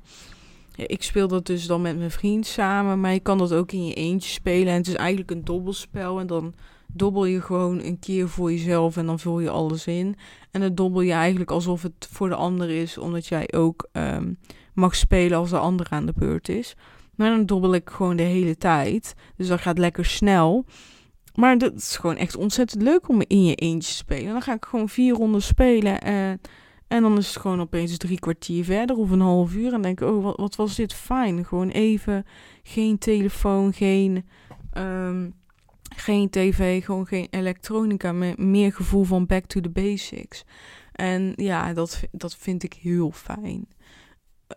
ik 0.76 1.04
speel 1.04 1.28
dat 1.28 1.46
dus 1.46 1.68
dan 1.68 1.82
met 1.82 1.98
mijn 1.98 2.12
vriend 2.12 2.46
samen. 2.46 3.00
Maar 3.00 3.14
je 3.14 3.20
kan 3.20 3.38
dat 3.38 3.54
ook 3.54 3.72
in 3.72 3.86
je 3.86 3.94
eentje 3.94 4.30
spelen. 4.30 4.68
En 4.68 4.78
het 4.78 4.88
is 4.88 4.96
eigenlijk 4.96 5.32
een 5.32 5.46
dobbelspel. 5.46 6.20
En 6.20 6.28
dan 6.28 6.54
dobbel 6.98 7.26
je 7.26 7.42
gewoon 7.42 7.82
een 7.84 8.00
keer 8.00 8.30
voor 8.30 8.52
jezelf 8.52 8.98
en 8.98 9.06
dan 9.06 9.20
vul 9.20 9.40
je 9.40 9.50
alles 9.50 9.88
in. 9.88 10.16
En 10.52 10.62
dan 10.62 10.76
dobbel 10.76 11.02
je 11.02 11.12
eigenlijk 11.12 11.52
alsof 11.52 11.82
het 11.82 12.08
voor 12.12 12.30
de 12.30 12.36
ander 12.36 12.70
is, 12.70 12.98
omdat 12.98 13.28
jij 13.28 13.54
ook 13.54 13.90
um, 13.94 14.38
mag 14.74 14.96
spelen 14.96 15.38
als 15.38 15.50
de 15.50 15.58
ander 15.58 15.88
aan 15.90 16.06
de 16.06 16.14
beurt 16.16 16.50
is. 16.50 16.76
Maar 17.16 17.30
dan 17.30 17.46
dobbel 17.46 17.74
ik 17.74 17.90
gewoon 17.90 18.16
de 18.16 18.24
hele 18.24 18.58
tijd. 18.58 19.16
Dus 19.36 19.48
dat 19.48 19.62
gaat 19.62 19.78
lekker 19.78 20.06
snel. 20.06 20.66
Maar 21.36 21.58
dat 21.58 21.74
is 21.74 21.98
gewoon 21.98 22.16
echt 22.16 22.36
ontzettend 22.36 22.82
leuk 22.82 23.10
om 23.10 23.22
in 23.28 23.46
je 23.46 23.56
eentje 23.56 23.92
te 23.92 23.98
spelen. 23.98 24.32
Dan 24.32 24.42
ga 24.42 24.54
ik 24.54 24.66
gewoon 24.66 24.90
vier 24.90 25.14
ronden 25.14 25.42
spelen. 25.42 26.02
En, 26.02 26.42
en 26.88 27.02
dan 27.02 27.18
is 27.18 27.28
het 27.28 27.38
gewoon 27.38 27.62
opeens 27.62 27.98
drie 27.98 28.20
kwartier 28.20 28.64
verder 28.64 28.96
of 28.96 29.10
een 29.10 29.22
half 29.22 29.56
uur. 29.56 29.74
En 29.74 29.82
denk 29.82 30.02
ik, 30.02 30.08
oh, 30.08 30.36
wat, 30.36 30.56
was 30.56 30.76
dit 30.76 30.94
fijn. 30.94 31.46
Gewoon 31.46 31.70
even 31.70 32.26
geen 32.64 32.98
telefoon, 32.98 33.74
geen... 33.74 34.26
Um, 34.78 35.34
geen 35.96 36.30
tv, 36.30 36.86
gewoon 36.86 37.08
geen 37.08 37.28
elektronica, 37.30 38.12
meer 38.36 38.74
gevoel 38.74 39.04
van 39.04 39.26
back 39.26 39.46
to 39.46 39.62
the 39.62 39.70
basics. 39.70 40.44
En 40.92 41.34
ja, 41.36 41.74
dat, 41.74 42.04
dat 42.12 42.36
vind 42.36 42.64
ik 42.64 42.74
heel 42.74 43.12
fijn. 43.12 43.68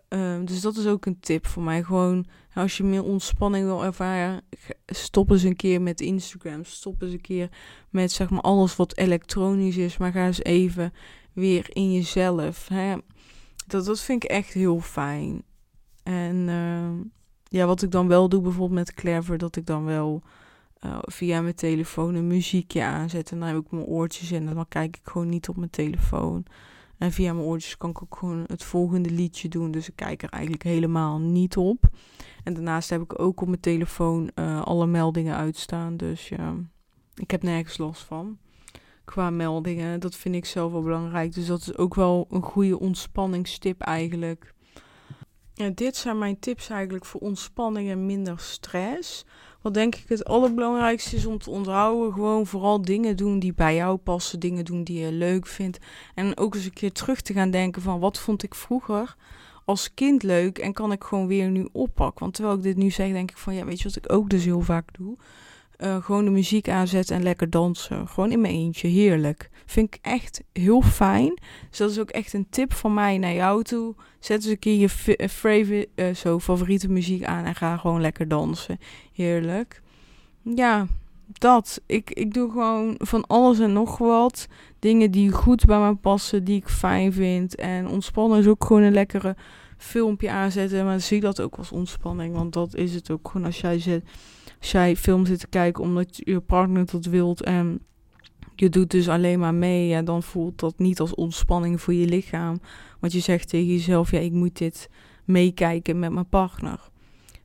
Uh, 0.09 0.39
dus 0.43 0.61
dat 0.61 0.77
is 0.77 0.87
ook 0.87 1.05
een 1.05 1.19
tip 1.19 1.47
voor 1.47 1.63
mij. 1.63 1.83
Gewoon 1.83 2.25
als 2.53 2.77
je 2.77 2.83
meer 2.83 3.03
ontspanning 3.03 3.65
wil 3.65 3.83
ervaren, 3.83 4.41
stop 4.85 5.29
eens 5.29 5.43
een 5.43 5.55
keer 5.55 5.81
met 5.81 6.01
Instagram. 6.01 6.65
Stop 6.65 7.01
eens 7.01 7.11
een 7.11 7.21
keer 7.21 7.49
met 7.89 8.11
zeg 8.11 8.29
maar 8.29 8.41
alles 8.41 8.75
wat 8.75 8.97
elektronisch 8.97 9.77
is. 9.77 9.97
Maar 9.97 10.11
ga 10.11 10.25
eens 10.25 10.43
even 10.43 10.93
weer 11.33 11.65
in 11.69 11.93
jezelf. 11.93 12.67
Hè? 12.67 12.95
Dat, 13.67 13.85
dat 13.85 13.99
vind 13.99 14.23
ik 14.23 14.29
echt 14.29 14.53
heel 14.53 14.79
fijn. 14.79 15.43
En 16.03 16.35
uh, 16.47 17.05
ja, 17.43 17.65
wat 17.65 17.81
ik 17.81 17.91
dan 17.91 18.07
wel 18.07 18.29
doe, 18.29 18.41
bijvoorbeeld 18.41 18.79
met 18.79 18.93
Clever, 18.93 19.37
dat 19.37 19.55
ik 19.55 19.65
dan 19.65 19.85
wel 19.85 20.21
uh, 20.85 20.97
via 21.01 21.41
mijn 21.41 21.55
telefoon 21.55 22.15
een 22.15 22.27
muziekje 22.27 22.83
aanzetten. 22.83 23.33
En 23.33 23.39
dan 23.39 23.55
heb 23.55 23.65
ik 23.65 23.71
mijn 23.71 23.85
oortjes 23.85 24.31
in 24.31 24.47
en 24.47 24.55
dan 24.55 24.67
kijk 24.67 24.97
ik 24.97 25.01
gewoon 25.03 25.29
niet 25.29 25.49
op 25.49 25.57
mijn 25.57 25.69
telefoon. 25.69 26.45
En 26.97 27.11
via 27.11 27.33
mijn 27.33 27.45
oortjes 27.45 27.77
kan 27.77 27.89
ik 27.89 28.01
ook 28.01 28.15
gewoon 28.15 28.43
het 28.47 28.63
volgende 28.63 29.09
liedje 29.09 29.47
doen. 29.47 29.71
Dus 29.71 29.89
ik 29.89 29.95
kijk 29.95 30.23
er 30.23 30.29
eigenlijk 30.29 30.63
helemaal 30.63 31.19
niet 31.19 31.57
op. 31.57 31.89
En 32.43 32.53
daarnaast 32.53 32.89
heb 32.89 33.01
ik 33.01 33.19
ook 33.19 33.41
op 33.41 33.47
mijn 33.47 33.59
telefoon 33.59 34.31
uh, 34.35 34.61
alle 34.61 34.87
meldingen 34.87 35.35
uitstaan. 35.35 35.97
Dus 35.97 36.29
ja, 36.29 36.55
ik 37.15 37.31
heb 37.31 37.43
nergens 37.43 37.77
last 37.77 38.01
van. 38.01 38.37
Qua 39.05 39.29
meldingen, 39.29 39.99
dat 39.99 40.15
vind 40.15 40.35
ik 40.35 40.45
zelf 40.45 40.71
wel 40.71 40.81
belangrijk. 40.81 41.33
Dus 41.33 41.45
dat 41.45 41.61
is 41.61 41.77
ook 41.77 41.95
wel 41.95 42.27
een 42.29 42.43
goede 42.43 42.79
ontspanningstip 42.79 43.81
eigenlijk. 43.81 44.53
Ja, 45.53 45.69
dit 45.69 45.95
zijn 45.95 46.17
mijn 46.17 46.39
tips 46.39 46.69
eigenlijk 46.69 47.05
voor 47.05 47.21
ontspanning 47.21 47.89
en 47.89 48.05
minder 48.05 48.39
stress. 48.39 49.25
Wat 49.61 49.73
denk 49.73 49.95
ik 49.95 50.09
het 50.09 50.25
allerbelangrijkste 50.25 51.15
is 51.15 51.25
om 51.25 51.37
te 51.37 51.49
onthouden. 51.49 52.13
Gewoon 52.13 52.45
vooral 52.45 52.81
dingen 52.81 53.17
doen 53.17 53.39
die 53.39 53.53
bij 53.53 53.75
jou 53.75 53.97
passen. 53.97 54.39
Dingen 54.39 54.65
doen 54.65 54.83
die 54.83 54.99
je 54.99 55.11
leuk 55.11 55.47
vindt. 55.47 55.79
En 56.15 56.37
ook 56.37 56.55
eens 56.55 56.65
een 56.65 56.73
keer 56.73 56.91
terug 56.91 57.21
te 57.21 57.33
gaan 57.33 57.51
denken 57.51 57.81
van 57.81 57.99
wat 57.99 58.19
vond 58.19 58.43
ik 58.43 58.55
vroeger 58.55 59.15
als 59.65 59.93
kind 59.93 60.23
leuk. 60.23 60.57
En 60.57 60.73
kan 60.73 60.91
ik 60.91 61.03
gewoon 61.03 61.27
weer 61.27 61.49
nu 61.49 61.67
oppakken. 61.71 62.19
Want 62.19 62.33
terwijl 62.33 62.55
ik 62.55 62.63
dit 62.63 62.77
nu 62.77 62.89
zeg, 62.89 63.11
denk 63.11 63.31
ik 63.31 63.37
van 63.37 63.53
ja, 63.53 63.65
weet 63.65 63.81
je 63.81 63.87
wat 63.87 63.95
ik 63.95 64.11
ook 64.11 64.29
dus 64.29 64.45
heel 64.45 64.61
vaak 64.61 64.97
doe? 64.97 65.17
Uh, 65.83 66.03
gewoon 66.03 66.25
de 66.25 66.31
muziek 66.31 66.69
aanzetten 66.69 67.15
en 67.15 67.23
lekker 67.23 67.49
dansen. 67.49 68.07
Gewoon 68.07 68.31
in 68.31 68.41
mijn 68.41 68.53
eentje. 68.53 68.87
Heerlijk. 68.87 69.49
Vind 69.65 69.95
ik 69.95 69.99
echt 70.01 70.43
heel 70.53 70.81
fijn. 70.81 71.39
Dus 71.69 71.77
dat 71.77 71.89
is 71.89 71.99
ook 71.99 72.09
echt 72.09 72.33
een 72.33 72.47
tip 72.49 72.73
van 72.73 72.93
mij 72.93 73.17
naar 73.17 73.33
jou 73.33 73.63
toe. 73.63 73.95
Zet 74.19 74.37
eens 74.37 74.51
een 74.51 74.59
keer 74.59 74.79
je 74.79 74.89
favorite, 75.29 75.87
uh, 75.95 76.13
zo, 76.15 76.39
favoriete 76.39 76.89
muziek 76.89 77.23
aan 77.23 77.45
en 77.45 77.55
ga 77.55 77.77
gewoon 77.77 78.01
lekker 78.01 78.27
dansen. 78.27 78.79
Heerlijk. 79.13 79.81
Ja, 80.41 80.87
dat. 81.27 81.81
Ik, 81.85 82.09
ik 82.09 82.33
doe 82.33 82.51
gewoon 82.51 82.95
van 82.97 83.27
alles 83.27 83.59
en 83.59 83.73
nog 83.73 83.97
wat. 83.97 84.47
Dingen 84.79 85.11
die 85.11 85.31
goed 85.31 85.65
bij 85.65 85.79
me 85.79 85.95
passen, 85.95 86.43
die 86.43 86.55
ik 86.55 86.67
fijn 86.67 87.13
vind. 87.13 87.55
En 87.55 87.87
ontspannen 87.87 88.39
is 88.39 88.47
ook 88.47 88.65
gewoon 88.65 88.81
een 88.81 88.93
lekkere 88.93 89.35
filmpje 89.77 90.31
aanzetten. 90.31 90.85
Maar 90.85 90.99
zie 90.99 91.19
dat 91.19 91.41
ook 91.41 91.55
als 91.55 91.71
ontspanning. 91.71 92.35
Want 92.35 92.53
dat 92.53 92.75
is 92.75 92.93
het 92.93 93.11
ook 93.11 93.29
gewoon 93.31 93.45
als 93.45 93.61
jij, 93.61 93.79
zit, 93.79 94.03
als 94.61 94.71
jij 94.71 94.95
film 94.95 95.25
zit 95.25 95.39
te 95.39 95.47
kijken 95.47 95.83
omdat 95.83 96.21
je 96.23 96.39
partner 96.39 96.85
dat 96.85 97.05
wilt. 97.05 97.43
En 97.43 97.79
je 98.55 98.69
doet 98.69 98.91
dus 98.91 99.09
alleen 99.09 99.39
maar 99.39 99.53
mee. 99.53 99.87
Ja, 99.87 100.01
dan 100.01 100.23
voelt 100.23 100.59
dat 100.59 100.79
niet 100.79 100.99
als 100.99 101.15
ontspanning 101.15 101.81
voor 101.81 101.93
je 101.93 102.05
lichaam. 102.05 102.59
Want 102.99 103.13
je 103.13 103.19
zegt 103.19 103.49
tegen 103.49 103.67
jezelf, 103.67 104.11
ja, 104.11 104.19
ik 104.19 104.31
moet 104.31 104.57
dit 104.57 104.89
meekijken 105.25 105.99
met 105.99 106.11
mijn 106.11 106.29
partner. 106.29 106.89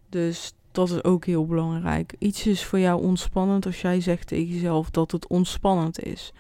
Dus 0.09 0.55
dat 0.73 0.91
is 0.91 1.05
ook 1.05 1.25
heel 1.25 1.47
belangrijk. 1.47 2.15
Iets 2.19 2.47
is 2.47 2.65
voor 2.65 2.79
jou 2.79 3.03
ontspannend 3.03 3.67
als 3.67 3.81
jij 3.81 4.01
zegt 4.01 4.27
tegen 4.27 4.55
jezelf 4.55 4.91
dat 4.91 5.11
het 5.11 5.27
ontspannend 5.27 6.03
is. 6.03 6.33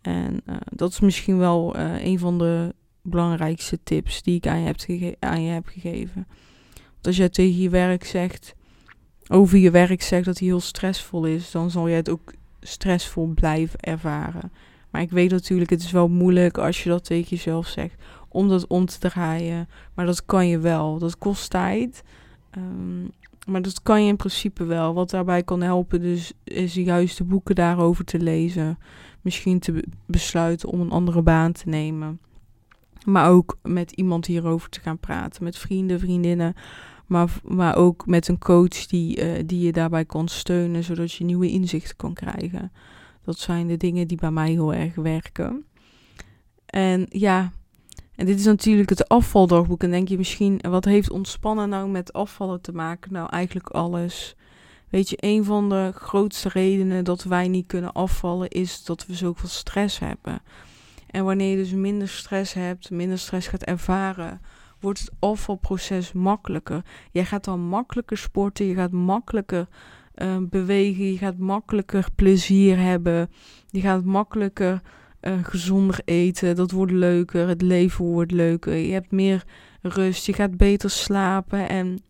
En 0.00 0.40
uh, 0.46 0.56
dat 0.64 0.90
is 0.90 1.00
misschien 1.00 1.38
wel 1.38 1.76
uh, 1.76 2.04
een 2.04 2.18
van 2.18 2.38
de 2.38 2.74
belangrijkste 3.02 3.78
tips 3.82 4.22
die 4.22 4.36
ik 4.36 4.46
aan 4.46 4.60
je, 4.60 4.66
heb 4.66 5.16
aan 5.18 5.42
je 5.42 5.50
heb 5.50 5.66
gegeven. 5.66 6.26
Want 6.74 7.06
als 7.06 7.16
jij 7.16 7.28
tegen 7.28 7.60
je 7.60 7.68
werk 7.68 8.04
zegt, 8.04 8.54
over 9.32 9.58
je 9.58 9.70
werk 9.70 10.02
zegt 10.02 10.24
dat 10.24 10.38
hij 10.38 10.48
heel 10.48 10.60
stressvol 10.60 11.24
is, 11.24 11.50
dan 11.50 11.70
zal 11.70 11.88
jij 11.88 11.96
het 11.96 12.10
ook 12.10 12.32
stressvol 12.60 13.26
blijven 13.26 13.80
ervaren. 13.80 14.52
Maar 14.90 15.02
ik 15.02 15.10
weet 15.10 15.30
natuurlijk, 15.30 15.70
het 15.70 15.82
is 15.82 15.90
wel 15.90 16.08
moeilijk 16.08 16.58
als 16.58 16.82
je 16.82 16.88
dat 16.88 17.04
tegen 17.04 17.28
jezelf 17.28 17.66
zegt, 17.66 17.94
om 18.28 18.48
dat 18.48 18.66
om 18.66 18.86
te 18.86 18.98
draaien. 18.98 19.68
Maar 19.94 20.06
dat 20.06 20.24
kan 20.24 20.48
je 20.48 20.58
wel. 20.58 20.98
Dat 20.98 21.18
kost 21.18 21.50
tijd. 21.50 22.02
Um, 22.58 23.10
maar 23.46 23.62
dat 23.62 23.82
kan 23.82 24.02
je 24.02 24.08
in 24.08 24.16
principe 24.16 24.64
wel. 24.64 24.94
Wat 24.94 25.10
daarbij 25.10 25.42
kan 25.42 25.60
helpen, 25.60 26.00
dus 26.00 26.32
is 26.44 26.72
de 26.72 26.82
juiste 26.82 27.24
boeken 27.24 27.54
daarover 27.54 28.04
te 28.04 28.18
lezen. 28.18 28.78
Misschien 29.20 29.58
te 29.58 29.84
besluiten 30.06 30.68
om 30.68 30.80
een 30.80 30.90
andere 30.90 31.22
baan 31.22 31.52
te 31.52 31.68
nemen. 31.68 32.20
Maar 33.04 33.30
ook 33.30 33.58
met 33.62 33.90
iemand 33.90 34.26
hierover 34.26 34.68
te 34.68 34.80
gaan 34.80 34.98
praten. 34.98 35.44
Met 35.44 35.58
vrienden, 35.58 36.00
vriendinnen. 36.00 36.54
Maar, 37.10 37.30
maar 37.44 37.76
ook 37.76 38.06
met 38.06 38.28
een 38.28 38.38
coach 38.38 38.86
die, 38.86 39.38
uh, 39.38 39.42
die 39.46 39.60
je 39.60 39.72
daarbij 39.72 40.04
kan 40.04 40.28
steunen, 40.28 40.84
zodat 40.84 41.12
je 41.12 41.24
nieuwe 41.24 41.50
inzichten 41.50 41.96
kan 41.96 42.12
krijgen. 42.12 42.72
Dat 43.24 43.38
zijn 43.38 43.66
de 43.66 43.76
dingen 43.76 44.08
die 44.08 44.16
bij 44.16 44.30
mij 44.30 44.50
heel 44.50 44.74
erg 44.74 44.94
werken. 44.94 45.64
En 46.66 47.06
ja, 47.08 47.52
en 48.14 48.26
dit 48.26 48.38
is 48.38 48.44
natuurlijk 48.44 48.88
het 48.88 49.08
afvaldagboek. 49.08 49.82
En 49.82 49.90
denk 49.90 50.08
je 50.08 50.16
misschien, 50.16 50.60
wat 50.68 50.84
heeft 50.84 51.10
ontspannen 51.10 51.68
nou 51.68 51.88
met 51.88 52.12
afvallen 52.12 52.60
te 52.60 52.72
maken? 52.72 53.12
Nou, 53.12 53.28
eigenlijk 53.30 53.68
alles. 53.68 54.36
Weet 54.88 55.10
je, 55.10 55.16
een 55.20 55.44
van 55.44 55.68
de 55.68 55.92
grootste 55.94 56.48
redenen 56.48 57.04
dat 57.04 57.22
wij 57.22 57.48
niet 57.48 57.66
kunnen 57.66 57.92
afvallen 57.92 58.48
is 58.48 58.84
dat 58.84 59.06
we 59.06 59.14
zoveel 59.14 59.48
stress 59.48 59.98
hebben. 59.98 60.42
En 61.06 61.24
wanneer 61.24 61.50
je 61.50 61.56
dus 61.56 61.72
minder 61.72 62.08
stress 62.08 62.52
hebt, 62.52 62.90
minder 62.90 63.18
stress 63.18 63.48
gaat 63.48 63.62
ervaren, 63.62 64.40
wordt 64.80 64.98
het 64.98 65.10
afvalproces 65.18 66.12
makkelijker. 66.12 66.84
Jij 67.10 67.24
gaat 67.24 67.44
dan 67.44 67.60
makkelijker 67.60 68.16
sporten, 68.16 68.66
je 68.66 68.74
gaat 68.74 68.92
makkelijker 68.92 69.66
uh, 70.14 70.36
bewegen, 70.40 71.12
je 71.12 71.18
gaat 71.18 71.38
makkelijker 71.38 72.06
plezier 72.14 72.78
hebben, 72.78 73.30
je 73.68 73.80
gaat 73.80 74.04
makkelijker 74.04 74.80
uh, 75.20 75.34
gezonder 75.42 76.00
eten, 76.04 76.56
dat 76.56 76.70
wordt 76.70 76.92
leuker, 76.92 77.48
het 77.48 77.62
leven 77.62 78.04
wordt 78.04 78.32
leuker, 78.32 78.74
je 78.74 78.92
hebt 78.92 79.10
meer 79.10 79.44
rust, 79.82 80.26
je 80.26 80.32
gaat 80.32 80.56
beter 80.56 80.90
slapen 80.90 81.68
en 81.68 82.02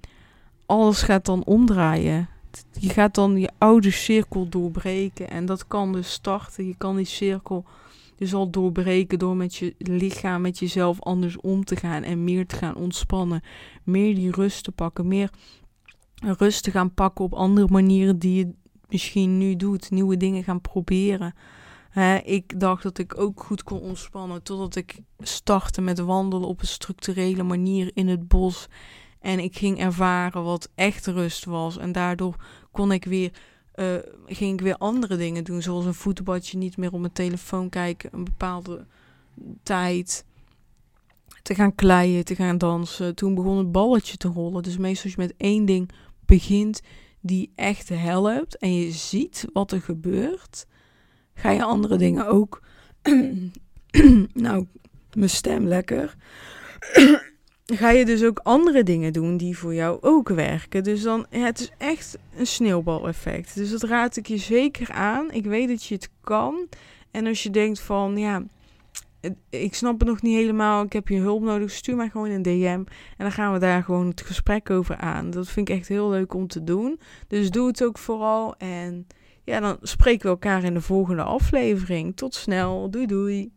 alles 0.66 1.02
gaat 1.02 1.24
dan 1.24 1.44
omdraaien. 1.44 2.28
Je 2.72 2.88
gaat 2.88 3.14
dan 3.14 3.40
je 3.40 3.50
oude 3.58 3.90
cirkel 3.90 4.48
doorbreken 4.48 5.30
en 5.30 5.46
dat 5.46 5.66
kan 5.66 5.92
dus 5.92 6.12
starten. 6.12 6.66
Je 6.66 6.74
kan 6.78 6.96
die 6.96 7.04
cirkel 7.04 7.64
dus 8.20 8.34
al 8.34 8.50
doorbreken 8.50 9.18
door 9.18 9.36
met 9.36 9.54
je 9.54 9.74
lichaam, 9.78 10.40
met 10.40 10.58
jezelf 10.58 11.00
anders 11.00 11.36
om 11.36 11.64
te 11.64 11.76
gaan 11.76 12.02
en 12.02 12.24
meer 12.24 12.46
te 12.46 12.56
gaan 12.56 12.76
ontspannen, 12.76 13.42
meer 13.84 14.14
die 14.14 14.30
rust 14.30 14.64
te 14.64 14.72
pakken, 14.72 15.08
meer 15.08 15.30
rust 16.14 16.62
te 16.62 16.70
gaan 16.70 16.94
pakken 16.94 17.24
op 17.24 17.34
andere 17.34 17.68
manieren 17.70 18.18
die 18.18 18.34
je 18.34 18.52
misschien 18.88 19.38
nu 19.38 19.56
doet, 19.56 19.90
nieuwe 19.90 20.16
dingen 20.16 20.44
gaan 20.44 20.60
proberen 20.60 21.34
ik 22.24 22.60
dacht 22.60 22.82
dat 22.82 22.98
ik 22.98 23.18
ook 23.18 23.42
goed 23.42 23.62
kon 23.62 23.80
ontspannen 23.80 24.42
totdat 24.42 24.76
ik 24.76 25.00
startte 25.18 25.80
met 25.80 25.98
wandelen 25.98 26.48
op 26.48 26.60
een 26.60 26.66
structurele 26.66 27.42
manier 27.42 27.90
in 27.94 28.08
het 28.08 28.28
bos. 28.28 28.66
En 29.20 29.38
ik 29.38 29.56
ging 29.56 29.78
ervaren 29.78 30.44
wat 30.44 30.70
echt 30.74 31.06
rust 31.06 31.44
was. 31.44 31.78
En 31.78 31.92
daardoor 31.92 32.36
kon 32.70 32.92
ik 32.92 33.04
weer, 33.04 33.32
uh, 33.80 33.94
ging 34.26 34.52
ik 34.52 34.60
weer 34.60 34.76
andere 34.76 35.16
dingen 35.16 35.44
doen. 35.44 35.62
Zoals 35.62 35.84
een 35.84 35.94
voetbadje, 35.94 36.58
niet 36.58 36.76
meer 36.76 36.92
op 36.92 37.00
mijn 37.00 37.12
telefoon 37.12 37.68
kijken. 37.68 38.10
Een 38.12 38.24
bepaalde 38.24 38.86
tijd. 39.62 40.24
Te 41.42 41.54
gaan 41.54 41.74
kleien, 41.74 42.24
te 42.24 42.34
gaan 42.34 42.58
dansen. 42.58 43.14
Toen 43.14 43.34
begon 43.34 43.58
het 43.58 43.72
balletje 43.72 44.16
te 44.16 44.28
rollen. 44.28 44.62
Dus 44.62 44.76
meestal 44.76 45.04
als 45.04 45.14
je 45.14 45.20
met 45.20 45.34
één 45.36 45.64
ding 45.64 45.90
begint 46.26 46.80
die 47.20 47.52
echt 47.54 47.88
helpt. 47.88 48.58
En 48.58 48.74
je 48.74 48.90
ziet 48.90 49.46
wat 49.52 49.72
er 49.72 49.80
gebeurt 49.80 50.66
ga 51.40 51.50
je 51.50 51.62
andere 51.62 51.96
dingen 51.96 52.26
ook. 52.26 52.62
nou, 54.32 54.66
mijn 55.14 55.30
stem 55.30 55.66
lekker. 55.66 56.16
ga 57.76 57.90
je 57.90 58.04
dus 58.04 58.24
ook 58.24 58.40
andere 58.42 58.82
dingen 58.82 59.12
doen 59.12 59.36
die 59.36 59.58
voor 59.58 59.74
jou 59.74 59.98
ook 60.00 60.28
werken. 60.28 60.84
Dus 60.84 61.02
dan, 61.02 61.26
ja, 61.30 61.44
het 61.44 61.60
is 61.60 61.70
echt 61.78 62.18
een 62.36 62.46
sneeuwbaleffect. 62.46 63.54
Dus 63.54 63.70
dat 63.70 63.82
raad 63.82 64.16
ik 64.16 64.26
je 64.26 64.36
zeker 64.36 64.90
aan. 64.90 65.30
Ik 65.30 65.44
weet 65.44 65.68
dat 65.68 65.84
je 65.84 65.94
het 65.94 66.10
kan. 66.20 66.66
En 67.10 67.26
als 67.26 67.42
je 67.42 67.50
denkt 67.50 67.80
van, 67.80 68.16
ja, 68.16 68.42
ik 69.50 69.74
snap 69.74 69.98
het 69.98 70.08
nog 70.08 70.22
niet 70.22 70.36
helemaal. 70.36 70.84
Ik 70.84 70.92
heb 70.92 71.08
je 71.08 71.18
hulp 71.18 71.42
nodig. 71.42 71.70
Stuur 71.70 71.96
mij 71.96 72.08
gewoon 72.08 72.30
een 72.30 72.42
DM. 72.42 72.64
En 72.66 72.86
dan 73.16 73.32
gaan 73.32 73.52
we 73.52 73.58
daar 73.58 73.82
gewoon 73.82 74.08
het 74.08 74.20
gesprek 74.20 74.70
over 74.70 74.96
aan. 74.96 75.30
Dat 75.30 75.48
vind 75.48 75.68
ik 75.68 75.76
echt 75.76 75.88
heel 75.88 76.10
leuk 76.10 76.34
om 76.34 76.46
te 76.46 76.64
doen. 76.64 77.00
Dus 77.28 77.50
doe 77.50 77.66
het 77.66 77.84
ook 77.84 77.98
vooral. 77.98 78.54
En 78.56 79.06
ja, 79.44 79.60
dan 79.60 79.76
spreken 79.82 80.22
we 80.22 80.28
elkaar 80.28 80.64
in 80.64 80.74
de 80.74 80.80
volgende 80.80 81.22
aflevering. 81.22 82.16
Tot 82.16 82.34
snel. 82.34 82.90
Doei 82.90 83.06
doei. 83.06 83.50